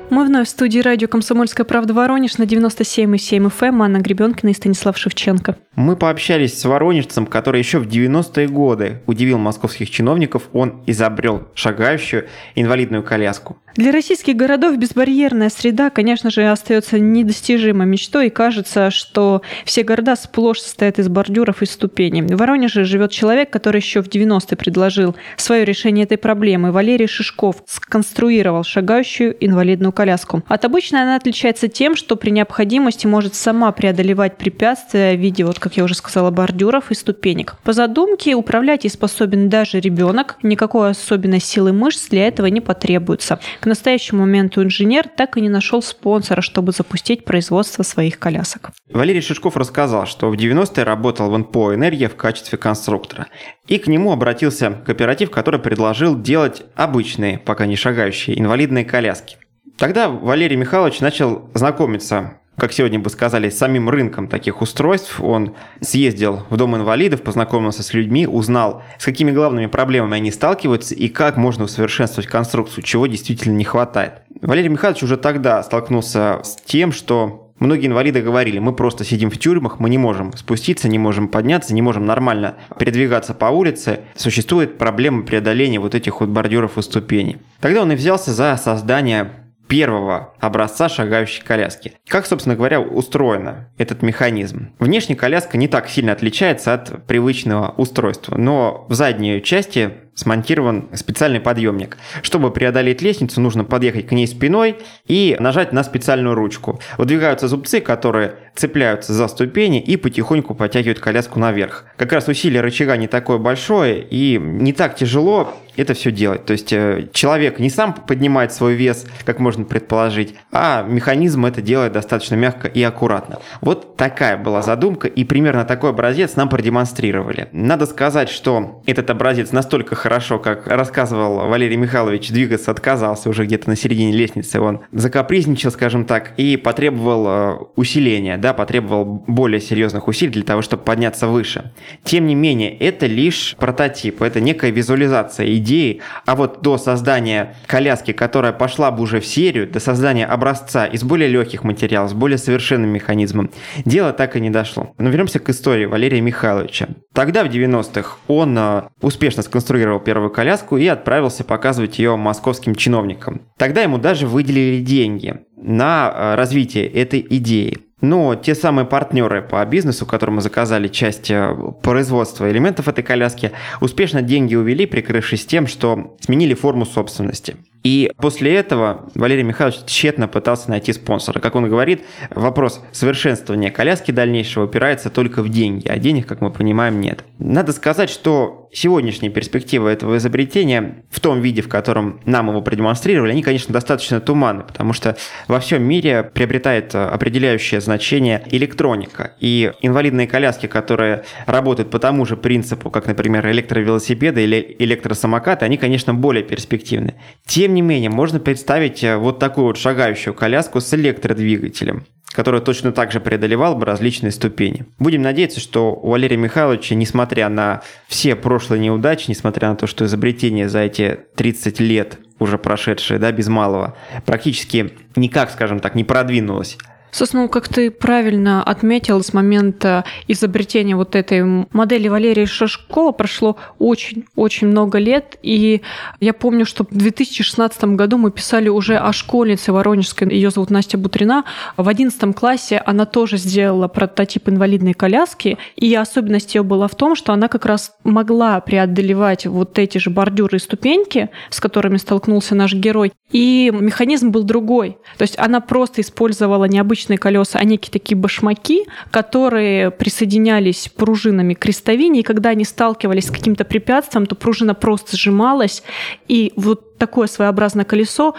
Мы 0.09 0.25
вновь 0.25 0.47
в 0.47 0.49
студии 0.51 0.79
радио 0.79 1.07
«Комсомольская 1.07 1.65
правда» 1.65 1.93
Воронеж 1.93 2.37
на 2.37 2.43
97,7 2.43 3.47
FM. 3.47 3.67
Эм, 3.67 3.81
Анна 3.81 3.97
Гребенкина 3.97 4.51
и 4.51 4.53
Станислав 4.53 4.97
Шевченко. 4.97 5.57
Мы 5.75 5.95
пообщались 5.95 6.57
с 6.57 6.63
воронежцем, 6.65 7.25
который 7.25 7.59
еще 7.59 7.79
в 7.79 7.87
90-е 7.87 8.47
годы 8.47 9.01
удивил 9.07 9.39
московских 9.39 9.89
чиновников. 9.89 10.43
Он 10.53 10.83
изобрел 10.85 11.47
шагающую 11.55 12.27
инвалидную 12.55 13.03
коляску. 13.03 13.57
Для 13.75 13.91
российских 13.91 14.35
городов 14.35 14.77
безбарьерная 14.77 15.49
среда, 15.49 15.89
конечно 15.89 16.29
же, 16.29 16.47
остается 16.47 16.99
недостижимой 16.99 17.87
мечтой, 17.87 18.27
и 18.27 18.29
кажется, 18.29 18.91
что 18.91 19.41
все 19.65 19.81
города 19.81 20.15
сплошь 20.15 20.59
состоят 20.59 20.99
из 20.99 21.07
бордюров 21.09 21.63
и 21.63 21.65
ступеней. 21.65 22.21
В 22.21 22.37
Воронеже 22.37 22.83
живет 22.83 23.09
человек, 23.09 23.49
который 23.49 23.81
еще 23.81 24.03
в 24.03 24.07
90-е 24.07 24.57
предложил 24.57 25.15
свое 25.37 25.65
решение 25.65 26.05
этой 26.05 26.17
проблемы. 26.17 26.71
Валерий 26.71 27.07
Шишков 27.07 27.63
сконструировал 27.65 28.63
шагающую 28.63 29.35
инвалидную 29.43 29.91
коляску. 29.91 30.43
От 30.47 30.65
обычной 30.65 31.01
она 31.01 31.15
отличается 31.15 31.67
тем, 31.67 31.95
что 31.95 32.15
при 32.15 32.29
необходимости 32.29 33.07
может 33.07 33.33
сама 33.33 33.71
преодолевать 33.71 34.37
препятствия 34.37 35.15
в 35.15 35.19
виде, 35.19 35.45
вот 35.45 35.57
как 35.57 35.77
я 35.77 35.83
уже 35.83 35.95
сказала, 35.95 36.29
бордюров 36.29 36.91
и 36.91 36.95
ступенек. 36.95 37.55
По 37.63 37.73
задумке 37.73 38.35
управлять 38.35 38.85
и 38.85 38.89
способен 38.89 39.49
даже 39.49 39.79
ребенок. 39.79 40.37
Никакой 40.43 40.91
особенной 40.91 41.39
силы 41.39 41.73
мышц 41.73 42.09
для 42.09 42.27
этого 42.27 42.45
не 42.45 42.61
потребуется. 42.61 43.39
К 43.63 43.65
настоящему 43.65 44.23
моменту 44.23 44.61
инженер 44.61 45.07
так 45.07 45.37
и 45.37 45.41
не 45.41 45.47
нашел 45.47 45.81
спонсора, 45.81 46.41
чтобы 46.41 46.73
запустить 46.73 47.23
производство 47.23 47.83
своих 47.83 48.19
колясок. 48.19 48.71
Валерий 48.91 49.21
Шишков 49.21 49.55
рассказал, 49.55 50.05
что 50.05 50.29
в 50.29 50.33
90-е 50.33 50.83
работал 50.83 51.31
в 51.31 51.37
НПО 51.37 51.73
«Энергия» 51.73 52.09
в 52.09 52.17
качестве 52.17 52.57
конструктора. 52.57 53.27
И 53.69 53.77
к 53.77 53.87
нему 53.87 54.11
обратился 54.11 54.71
кооператив, 54.85 55.31
который 55.31 55.61
предложил 55.61 56.21
делать 56.21 56.63
обычные, 56.75 57.37
пока 57.37 57.65
не 57.65 57.77
шагающие, 57.77 58.37
инвалидные 58.37 58.83
коляски. 58.83 59.37
Тогда 59.77 60.09
Валерий 60.09 60.57
Михайлович 60.57 60.99
начал 60.99 61.49
знакомиться 61.53 62.41
как 62.63 62.71
сегодня 62.71 62.97
бы 62.97 63.09
сказали, 63.09 63.49
самим 63.49 63.89
рынком 63.89 64.29
таких 64.29 64.61
устройств. 64.61 65.19
Он 65.19 65.53
съездил 65.81 66.43
в 66.49 66.55
Дом 66.55 66.77
инвалидов, 66.77 67.21
познакомился 67.21 67.83
с 67.83 67.93
людьми, 67.93 68.25
узнал, 68.25 68.83
с 68.97 69.03
какими 69.03 69.31
главными 69.31 69.65
проблемами 69.65 70.15
они 70.15 70.31
сталкиваются 70.31 70.95
и 70.95 71.09
как 71.09 71.35
можно 71.35 71.65
усовершенствовать 71.65 72.29
конструкцию, 72.29 72.85
чего 72.85 73.05
действительно 73.05 73.53
не 73.57 73.65
хватает. 73.65 74.21
Валерий 74.41 74.69
Михайлович 74.69 75.03
уже 75.03 75.17
тогда 75.17 75.61
столкнулся 75.61 76.39
с 76.41 76.55
тем, 76.65 76.93
что 76.93 77.41
Многие 77.59 77.87
инвалиды 77.87 78.21
говорили, 78.21 78.59
мы 78.59 78.73
просто 78.73 79.05
сидим 79.05 79.29
в 79.29 79.37
тюрьмах, 79.37 79.79
мы 79.79 79.89
не 79.89 79.97
можем 79.97 80.33
спуститься, 80.33 80.89
не 80.89 80.99
можем 80.99 81.29
подняться, 81.29 81.73
не 81.73 81.81
можем 81.81 82.05
нормально 82.05 82.55
передвигаться 82.77 83.33
по 83.33 83.45
улице. 83.45 84.01
Существует 84.15 84.77
проблема 84.77 85.23
преодоления 85.23 85.79
вот 85.79 85.95
этих 85.95 86.19
вот 86.19 86.27
бордюров 86.27 86.77
и 86.77 86.81
ступеней. 86.81 87.37
Тогда 87.61 87.83
он 87.83 87.91
и 87.93 87.95
взялся 87.95 88.33
за 88.33 88.57
создание 88.61 89.31
первого 89.73 90.35
образца 90.39 90.87
шагающей 90.87 91.43
коляски. 91.43 91.93
Как, 92.07 92.27
собственно 92.27 92.55
говоря, 92.55 92.79
устроена 92.79 93.71
этот 93.79 94.03
механизм? 94.03 94.71
Внешне 94.77 95.15
коляска 95.15 95.57
не 95.57 95.67
так 95.67 95.89
сильно 95.89 96.11
отличается 96.11 96.75
от 96.75 97.07
привычного 97.07 97.73
устройства, 97.75 98.37
но 98.37 98.85
в 98.87 98.93
задней 98.93 99.41
части 99.41 99.95
смонтирован 100.15 100.89
специальный 100.93 101.39
подъемник. 101.39 101.97
Чтобы 102.21 102.51
преодолеть 102.51 103.01
лестницу, 103.01 103.41
нужно 103.41 103.63
подъехать 103.63 104.07
к 104.07 104.11
ней 104.11 104.27
спиной 104.27 104.77
и 105.07 105.35
нажать 105.39 105.73
на 105.73 105.83
специальную 105.83 106.35
ручку. 106.35 106.79
Выдвигаются 106.97 107.47
зубцы, 107.47 107.81
которые 107.81 108.35
цепляются 108.55 109.13
за 109.13 109.27
ступени 109.27 109.81
и 109.81 109.97
потихоньку 109.97 110.55
подтягивают 110.55 110.99
коляску 110.99 111.39
наверх. 111.39 111.85
Как 111.97 112.11
раз 112.13 112.27
усилие 112.27 112.61
рычага 112.61 112.97
не 112.97 113.07
такое 113.07 113.37
большое 113.37 114.01
и 114.01 114.37
не 114.39 114.73
так 114.73 114.95
тяжело 114.95 115.53
это 115.75 115.93
все 115.93 116.11
делать. 116.11 116.45
То 116.45 116.53
есть 116.53 116.71
э, 116.71 117.07
человек 117.13 117.59
не 117.59 117.69
сам 117.69 117.93
поднимает 117.93 118.53
свой 118.53 118.75
вес, 118.75 119.05
как 119.25 119.39
можно 119.39 119.65
предположить, 119.65 120.35
а 120.51 120.83
механизм 120.83 121.45
это 121.45 121.61
делает 121.61 121.93
достаточно 121.93 122.35
мягко 122.35 122.67
и 122.67 122.81
аккуратно. 122.83 123.39
Вот 123.61 123.97
такая 123.97 124.37
была 124.37 124.61
задумка, 124.61 125.07
и 125.07 125.23
примерно 125.23 125.65
такой 125.65 125.91
образец 125.91 126.35
нам 126.35 126.49
продемонстрировали. 126.49 127.49
Надо 127.51 127.85
сказать, 127.85 128.29
что 128.29 128.81
этот 128.85 129.09
образец 129.09 129.51
настолько 129.51 129.95
хорошо, 130.03 130.37
как 130.37 130.67
рассказывал 130.67 131.47
Валерий 131.47 131.77
Михайлович, 131.77 132.29
двигаться 132.29 132.71
отказался 132.71 133.29
уже 133.29 133.45
где-то 133.45 133.69
на 133.69 133.77
середине 133.77 134.11
лестницы. 134.11 134.59
Он 134.59 134.81
закапризничал, 134.91 135.71
скажем 135.71 136.03
так, 136.03 136.33
и 136.35 136.57
потребовал 136.57 137.27
э, 137.27 137.57
усиления, 137.77 138.37
да, 138.37 138.53
потребовал 138.53 139.05
более 139.05 139.61
серьезных 139.61 140.09
усилий 140.09 140.33
для 140.33 140.43
того, 140.43 140.61
чтобы 140.61 140.83
подняться 140.83 141.29
выше. 141.29 141.71
Тем 142.03 142.27
не 142.27 142.35
менее, 142.35 142.77
это 142.77 143.05
лишь 143.05 143.55
прототип, 143.57 144.21
это 144.21 144.41
некая 144.41 144.71
визуализация 144.71 145.55
идеи, 145.55 146.01
а 146.25 146.35
вот 146.35 146.61
до 146.61 146.77
создания 146.77 147.55
коляски, 147.65 148.11
которая 148.11 148.51
пошла 148.51 148.91
бы 148.91 149.03
уже 149.03 149.21
в 149.21 149.25
серию, 149.25 149.69
до 149.69 149.79
создания 149.79 150.25
образца 150.25 150.85
из 150.85 151.03
более 151.03 151.29
легких 151.29 151.63
материалов, 151.63 152.11
с 152.11 152.13
более 152.13 152.37
совершенным 152.37 152.89
механизмом, 152.89 153.51
дело 153.85 154.11
так 154.11 154.35
и 154.35 154.41
не 154.41 154.49
дошло. 154.49 154.93
Но 154.97 155.09
вернемся 155.09 155.39
к 155.39 155.47
истории 155.49 155.85
Валерия 155.85 156.19
Михайловича. 156.19 156.89
Тогда, 157.13 157.45
в 157.45 157.47
90-х, 157.47 158.17
он 158.27 158.57
э, 158.57 158.83
успешно 159.01 159.43
сконструировал 159.43 159.92
сфотографировал 159.93 159.99
первую 159.99 160.31
коляску 160.31 160.77
и 160.77 160.87
отправился 160.87 161.43
показывать 161.43 161.99
ее 161.99 162.15
московским 162.15 162.75
чиновникам. 162.75 163.41
Тогда 163.57 163.81
ему 163.81 163.97
даже 163.97 164.27
выделили 164.27 164.81
деньги 164.81 165.35
на 165.57 166.11
э, 166.13 166.35
развитие 166.35 166.87
этой 166.87 167.25
идеи. 167.29 167.77
Но 168.01 168.35
те 168.35 168.53
самые 168.53 168.85
партнеры 168.85 169.41
по 169.41 169.65
бизнесу, 169.65 170.05
которым 170.05 170.35
мы 170.35 170.41
заказали 170.41 170.89
часть 170.89 171.31
э, 171.31 171.55
производства 171.81 172.49
элементов 172.51 172.87
этой 172.87 173.03
коляски, 173.03 173.51
успешно 173.81 174.21
деньги 174.21 174.55
увели, 174.55 174.85
прикрывшись 174.85 175.45
тем, 175.45 175.67
что 175.67 176.15
сменили 176.21 176.53
форму 176.53 176.85
собственности. 176.85 177.55
И 177.83 178.11
после 178.17 178.55
этого 178.55 179.09
Валерий 179.13 179.43
Михайлович 179.43 179.79
тщетно 179.85 180.27
пытался 180.27 180.69
найти 180.69 180.93
спонсора. 180.93 181.39
Как 181.39 181.55
он 181.55 181.67
говорит, 181.67 182.03
вопрос 182.29 182.81
совершенствования 182.91 183.71
коляски 183.71 184.11
дальнейшего 184.11 184.65
упирается 184.65 185.09
только 185.09 185.43
в 185.43 185.49
деньги, 185.49 185.87
а 185.87 185.97
денег, 185.97 186.25
как 186.25 186.41
мы 186.41 186.51
понимаем, 186.51 187.01
нет. 187.01 187.25
Надо 187.39 187.73
сказать, 187.73 188.09
что 188.09 188.69
сегодняшние 188.73 189.31
перспективы 189.31 189.89
этого 189.89 190.17
изобретения 190.17 191.03
в 191.09 191.19
том 191.19 191.41
виде, 191.41 191.61
в 191.61 191.69
котором 191.69 192.19
нам 192.25 192.49
его 192.49 192.61
продемонстрировали, 192.61 193.31
они, 193.31 193.43
конечно, 193.43 193.71
достаточно 193.71 194.19
туманны, 194.19 194.63
потому 194.63 194.93
что 194.93 195.15
во 195.47 195.59
всем 195.59 195.83
мире 195.83 196.23
приобретает 196.23 196.95
определяющее 196.95 197.81
значение 197.81 198.43
электроника. 198.49 199.33
И 199.39 199.71
инвалидные 199.81 200.27
коляски, 200.27 200.65
которые 200.67 201.23
работают 201.45 201.91
по 201.91 201.99
тому 201.99 202.25
же 202.25 202.35
принципу, 202.35 202.89
как, 202.89 203.07
например, 203.07 203.47
электровелосипеды 203.49 204.43
или 204.43 204.75
электросамокаты, 204.79 205.65
они, 205.65 205.77
конечно, 205.77 206.13
более 206.13 206.43
перспективны. 206.43 207.15
Тем 207.45 207.72
не 207.73 207.81
менее, 207.81 208.09
можно 208.09 208.39
представить 208.39 209.03
э, 209.03 209.17
вот 209.17 209.39
такую 209.39 209.67
вот 209.67 209.77
шагающую 209.77 210.33
коляску 210.33 210.79
с 210.79 210.93
электродвигателем 210.93 212.05
который 212.33 212.61
точно 212.61 212.91
так 212.91 213.11
же 213.11 213.19
преодолевал 213.19 213.75
бы 213.75 213.85
различные 213.85 214.31
ступени. 214.31 214.85
Будем 214.97 215.21
надеяться, 215.21 215.59
что 215.59 215.93
у 215.93 216.09
Валерия 216.09 216.35
Михайловича, 216.35 216.95
несмотря 216.95 217.47
на 217.47 217.83
все 218.07 218.35
прошлые 218.35 218.79
неудачи, 218.81 219.29
несмотря 219.29 219.69
на 219.69 219.75
то, 219.75 219.87
что 219.87 220.05
изобретение 220.05 220.67
за 220.67 220.79
эти 220.79 221.19
30 221.35 221.79
лет 221.79 222.17
уже 222.39 222.57
прошедшее, 222.57 223.19
да, 223.19 223.31
без 223.31 223.47
малого, 223.47 223.95
практически 224.25 224.93
никак, 225.15 225.51
скажем 225.51 225.79
так, 225.79 225.93
не 225.93 226.03
продвинулось, 226.03 226.77
Собственно, 227.13 227.47
как 227.47 227.67
ты 227.67 227.91
правильно 227.91 228.63
отметил, 228.63 229.23
с 229.23 229.33
момента 229.33 230.03
изобретения 230.27 230.95
вот 230.95 231.15
этой 231.15 231.43
модели 231.71 232.07
Валерия 232.07 232.47
Шашкова 232.47 233.11
прошло 233.11 233.55
очень-очень 233.77 234.67
много 234.67 234.97
лет. 234.97 235.37
И 235.43 235.83
я 236.19 236.33
помню, 236.33 236.65
что 236.65 236.83
в 236.83 236.97
2016 236.97 237.83
году 237.95 238.17
мы 238.17 238.31
писали 238.31 238.67
уже 238.67 238.97
о 238.97 239.13
школьнице 239.13 239.71
Воронежской, 239.71 240.27
ее 240.27 240.49
зовут 240.49 240.71
Настя 240.71 240.97
Бутрина. 240.97 241.43
В 241.77 241.87
11 241.87 242.35
классе 242.35 242.81
она 242.83 243.05
тоже 243.05 243.37
сделала 243.37 243.87
прототип 243.87 244.49
инвалидной 244.49 244.93
коляски. 244.93 245.59
И 245.75 245.93
особенность 245.93 246.55
ее 246.55 246.63
была 246.63 246.87
в 246.87 246.95
том, 246.95 247.15
что 247.15 247.31
она 247.31 247.47
как 247.47 247.67
раз 247.67 247.93
могла 248.03 248.59
преодолевать 248.59 249.45
вот 249.45 249.77
эти 249.77 249.99
же 249.99 250.09
бордюры 250.09 250.57
и 250.57 250.59
ступеньки, 250.59 251.29
с 251.51 251.59
которыми 251.59 251.97
столкнулся 251.97 252.55
наш 252.55 252.73
герой. 252.73 253.13
И 253.31 253.71
механизм 253.71 254.31
был 254.31 254.43
другой. 254.43 254.97
То 255.19 255.21
есть 255.21 255.37
она 255.37 255.59
просто 255.59 256.01
использовала 256.01 256.65
необычный 256.65 257.02
обычные 257.03 257.17
колеса, 257.17 257.59
а 257.59 257.63
некие 257.63 257.91
такие 257.91 258.15
башмаки, 258.17 258.85
которые 259.11 259.91
присоединялись 259.91 260.89
пружинами 260.95 261.53
к 261.53 261.59
крестовине, 261.59 262.21
и 262.21 262.23
когда 262.23 262.49
они 262.49 262.65
сталкивались 262.65 263.27
с 263.27 263.31
каким-то 263.31 263.65
препятствием, 263.65 264.25
то 264.25 264.35
пружина 264.35 264.73
просто 264.73 265.17
сжималась, 265.17 265.83
и 266.27 266.53
вот 266.55 266.97
такое 266.97 267.27
своеобразное 267.27 267.85
колесо 267.85 268.35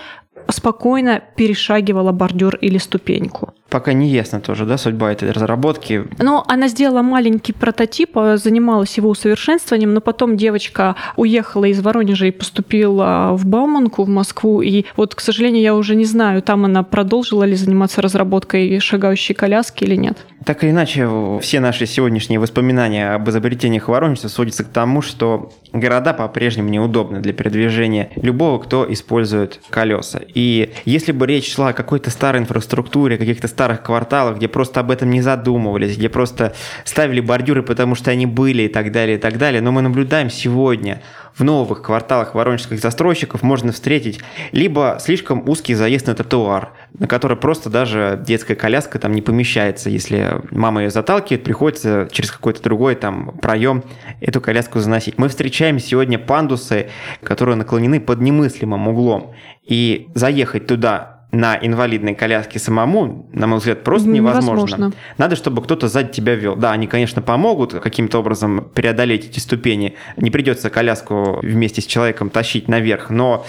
спокойно 0.49 1.23
перешагивала 1.37 2.13
бордюр 2.13 2.57
или 2.57 2.79
ступеньку. 2.79 3.55
Пока 3.75 3.93
не 3.93 4.07
ясно 4.07 4.41
тоже, 4.41 4.67
да, 4.67 4.79
судьба 4.79 5.11
этой 5.11 5.33
разработки. 5.33 6.05
Но 6.21 6.45
она 6.47 6.69
сделала 6.69 7.03
маленький 7.03 7.53
прототип, 7.53 8.17
а, 8.17 8.37
занималась 8.37 8.97
его 8.97 9.09
усовершенствованием, 9.09 9.93
но 9.93 10.01
потом 10.01 10.37
девочка 10.37 10.95
уехала 11.17 11.65
из 11.65 11.81
Воронежа 11.81 12.27
и 12.27 12.31
поступила 12.31 13.31
в 13.33 13.45
Бауманку, 13.47 14.05
в 14.05 14.09
Москву. 14.09 14.63
И 14.63 14.85
вот, 14.97 15.17
к 15.17 15.21
сожалению, 15.21 15.61
я 15.61 15.75
уже 15.75 15.97
не 15.97 16.05
знаю, 16.05 16.41
там 16.41 16.65
она 16.65 16.85
продолжила 16.85 17.43
ли 17.43 17.57
заниматься 17.57 18.01
разработкой 18.01 18.79
шагающей 18.79 19.35
коляски 19.35 19.83
или 19.83 19.97
нет. 19.97 20.19
Так 20.45 20.63
или 20.63 20.71
иначе, 20.71 21.09
все 21.41 21.61
наши 21.61 21.87
сегодняшние 21.87 22.39
воспоминания 22.39 23.15
об 23.15 23.29
изобретениях 23.31 23.89
Воронежца 23.89 24.29
сводятся 24.29 24.65
к 24.65 24.69
тому, 24.69 25.01
что 25.01 25.53
города 25.73 26.13
по-прежнему 26.13 26.69
неудобны 26.69 27.21
для 27.21 27.33
передвижения 27.33 28.11
любого, 28.17 28.59
кто 28.59 28.91
использует 28.93 29.61
колеса. 29.71 30.21
И 30.35 30.75
если 30.85 31.13
бы 31.13 31.27
речь 31.27 31.55
шла 31.55 31.69
о 31.69 31.73
какой-то 31.73 32.11
старой 32.11 32.43
инфраструктуре, 32.43 33.17
каких-то 33.17 33.49
старых 33.49 33.83
кварталах, 33.83 34.37
где 34.37 34.49
просто 34.49 34.81
об 34.81 34.91
этом 34.91 35.11
не 35.11 35.23
задумывались, 35.23 35.97
где 35.97 36.11
просто 36.11 36.55
ставили 36.85 37.21
бордюры, 37.21 37.63
потому 37.63 37.95
что 37.95 38.11
они 38.11 38.27
были 38.27 38.65
и 38.65 38.69
так 38.69 38.93
далее, 38.93 39.17
и 39.17 39.21
так 39.21 39.39
далее, 39.39 39.63
но 39.63 39.73
мы 39.73 39.81
наблюдаем 39.81 40.29
сегодня 40.29 41.01
в 41.37 41.43
новых 41.43 41.83
кварталах 41.83 42.35
воронежских 42.35 42.79
застройщиков 42.81 43.43
можно 43.43 43.73
встретить 43.73 44.21
либо 44.53 44.99
слишком 45.01 45.49
узкий 45.49 45.75
заезд 45.75 46.07
на 46.07 46.15
тротуар, 46.15 46.73
на 46.97 47.07
который 47.09 47.37
просто 47.37 47.71
даже 47.71 48.23
детская 48.25 48.55
коляска 48.55 48.99
там 48.99 49.13
не 49.13 49.23
помещается. 49.23 49.91
Если 49.91 50.41
мама 50.51 50.83
ее 50.83 50.91
заталкивает, 50.91 51.45
приходится 51.45 52.09
через 52.13 52.31
какой-то 52.31 52.63
другой 52.63 52.95
там 52.95 53.37
проем 53.39 53.83
эту 54.21 54.41
коляску 54.41 54.79
заносить. 54.79 55.19
Мы 55.19 55.29
встречаем 55.29 55.79
сегодня 55.79 56.19
пандусы, 56.19 56.91
которые 57.23 57.57
наклонены 57.57 58.01
под 58.01 58.21
немыслимым 58.21 58.89
углом. 58.89 59.35
И 59.65 60.09
заехать 60.15 60.67
туда 60.67 61.14
на 61.35 61.59
инвалидной 61.61 62.15
коляске 62.15 62.59
самому, 62.59 63.29
на 63.33 63.47
мой 63.47 63.59
взгляд, 63.59 63.83
просто 63.83 64.09
невозможно. 64.09 64.77
невозможно. 64.77 64.93
Надо, 65.19 65.37
чтобы 65.37 65.63
кто-то 65.63 65.89
сзади 65.89 66.13
тебя 66.13 66.35
вел. 66.35 66.57
Да, 66.57 66.73
они, 66.73 66.87
конечно, 66.87 67.23
помогут 67.23 67.75
каким-то 67.75 68.19
образом 68.19 68.69
преодолеть 68.75 69.27
эти 69.27 69.41
ступени. 69.41 69.97
Не 70.17 70.31
придется 70.31 70.71
коляску 70.71 71.41
вместе 71.43 71.83
с 71.83 71.87
человеком 71.87 72.31
тащить 72.31 72.69
наверх, 72.69 73.11
но 73.11 73.45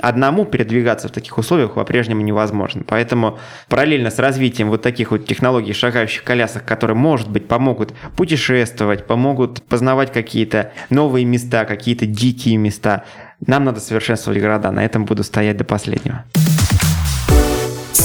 одному 0.00 0.44
передвигаться 0.44 1.08
в 1.08 1.12
таких 1.12 1.38
условиях 1.38 1.74
по-прежнему 1.74 2.22
невозможно. 2.22 2.82
Поэтому 2.86 3.38
параллельно 3.68 4.10
с 4.10 4.18
развитием 4.18 4.68
вот 4.68 4.82
таких 4.82 5.10
вот 5.10 5.24
технологий 5.24 5.72
шагающих 5.72 6.24
колясок, 6.24 6.64
которые, 6.64 6.96
может 6.96 7.30
быть, 7.30 7.46
помогут 7.46 7.94
путешествовать, 8.16 9.06
помогут 9.06 9.62
познавать 9.62 10.12
какие-то 10.12 10.72
новые 10.90 11.24
места, 11.24 11.64
какие-то 11.64 12.06
дикие 12.06 12.56
места, 12.56 13.04
нам 13.46 13.64
надо 13.64 13.80
совершенствовать 13.80 14.40
города. 14.40 14.72
На 14.72 14.84
этом 14.84 15.04
буду 15.04 15.22
стоять 15.22 15.56
до 15.56 15.64
последнего. 15.64 16.24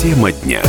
Тема 0.03 0.33
дня. 0.33 0.61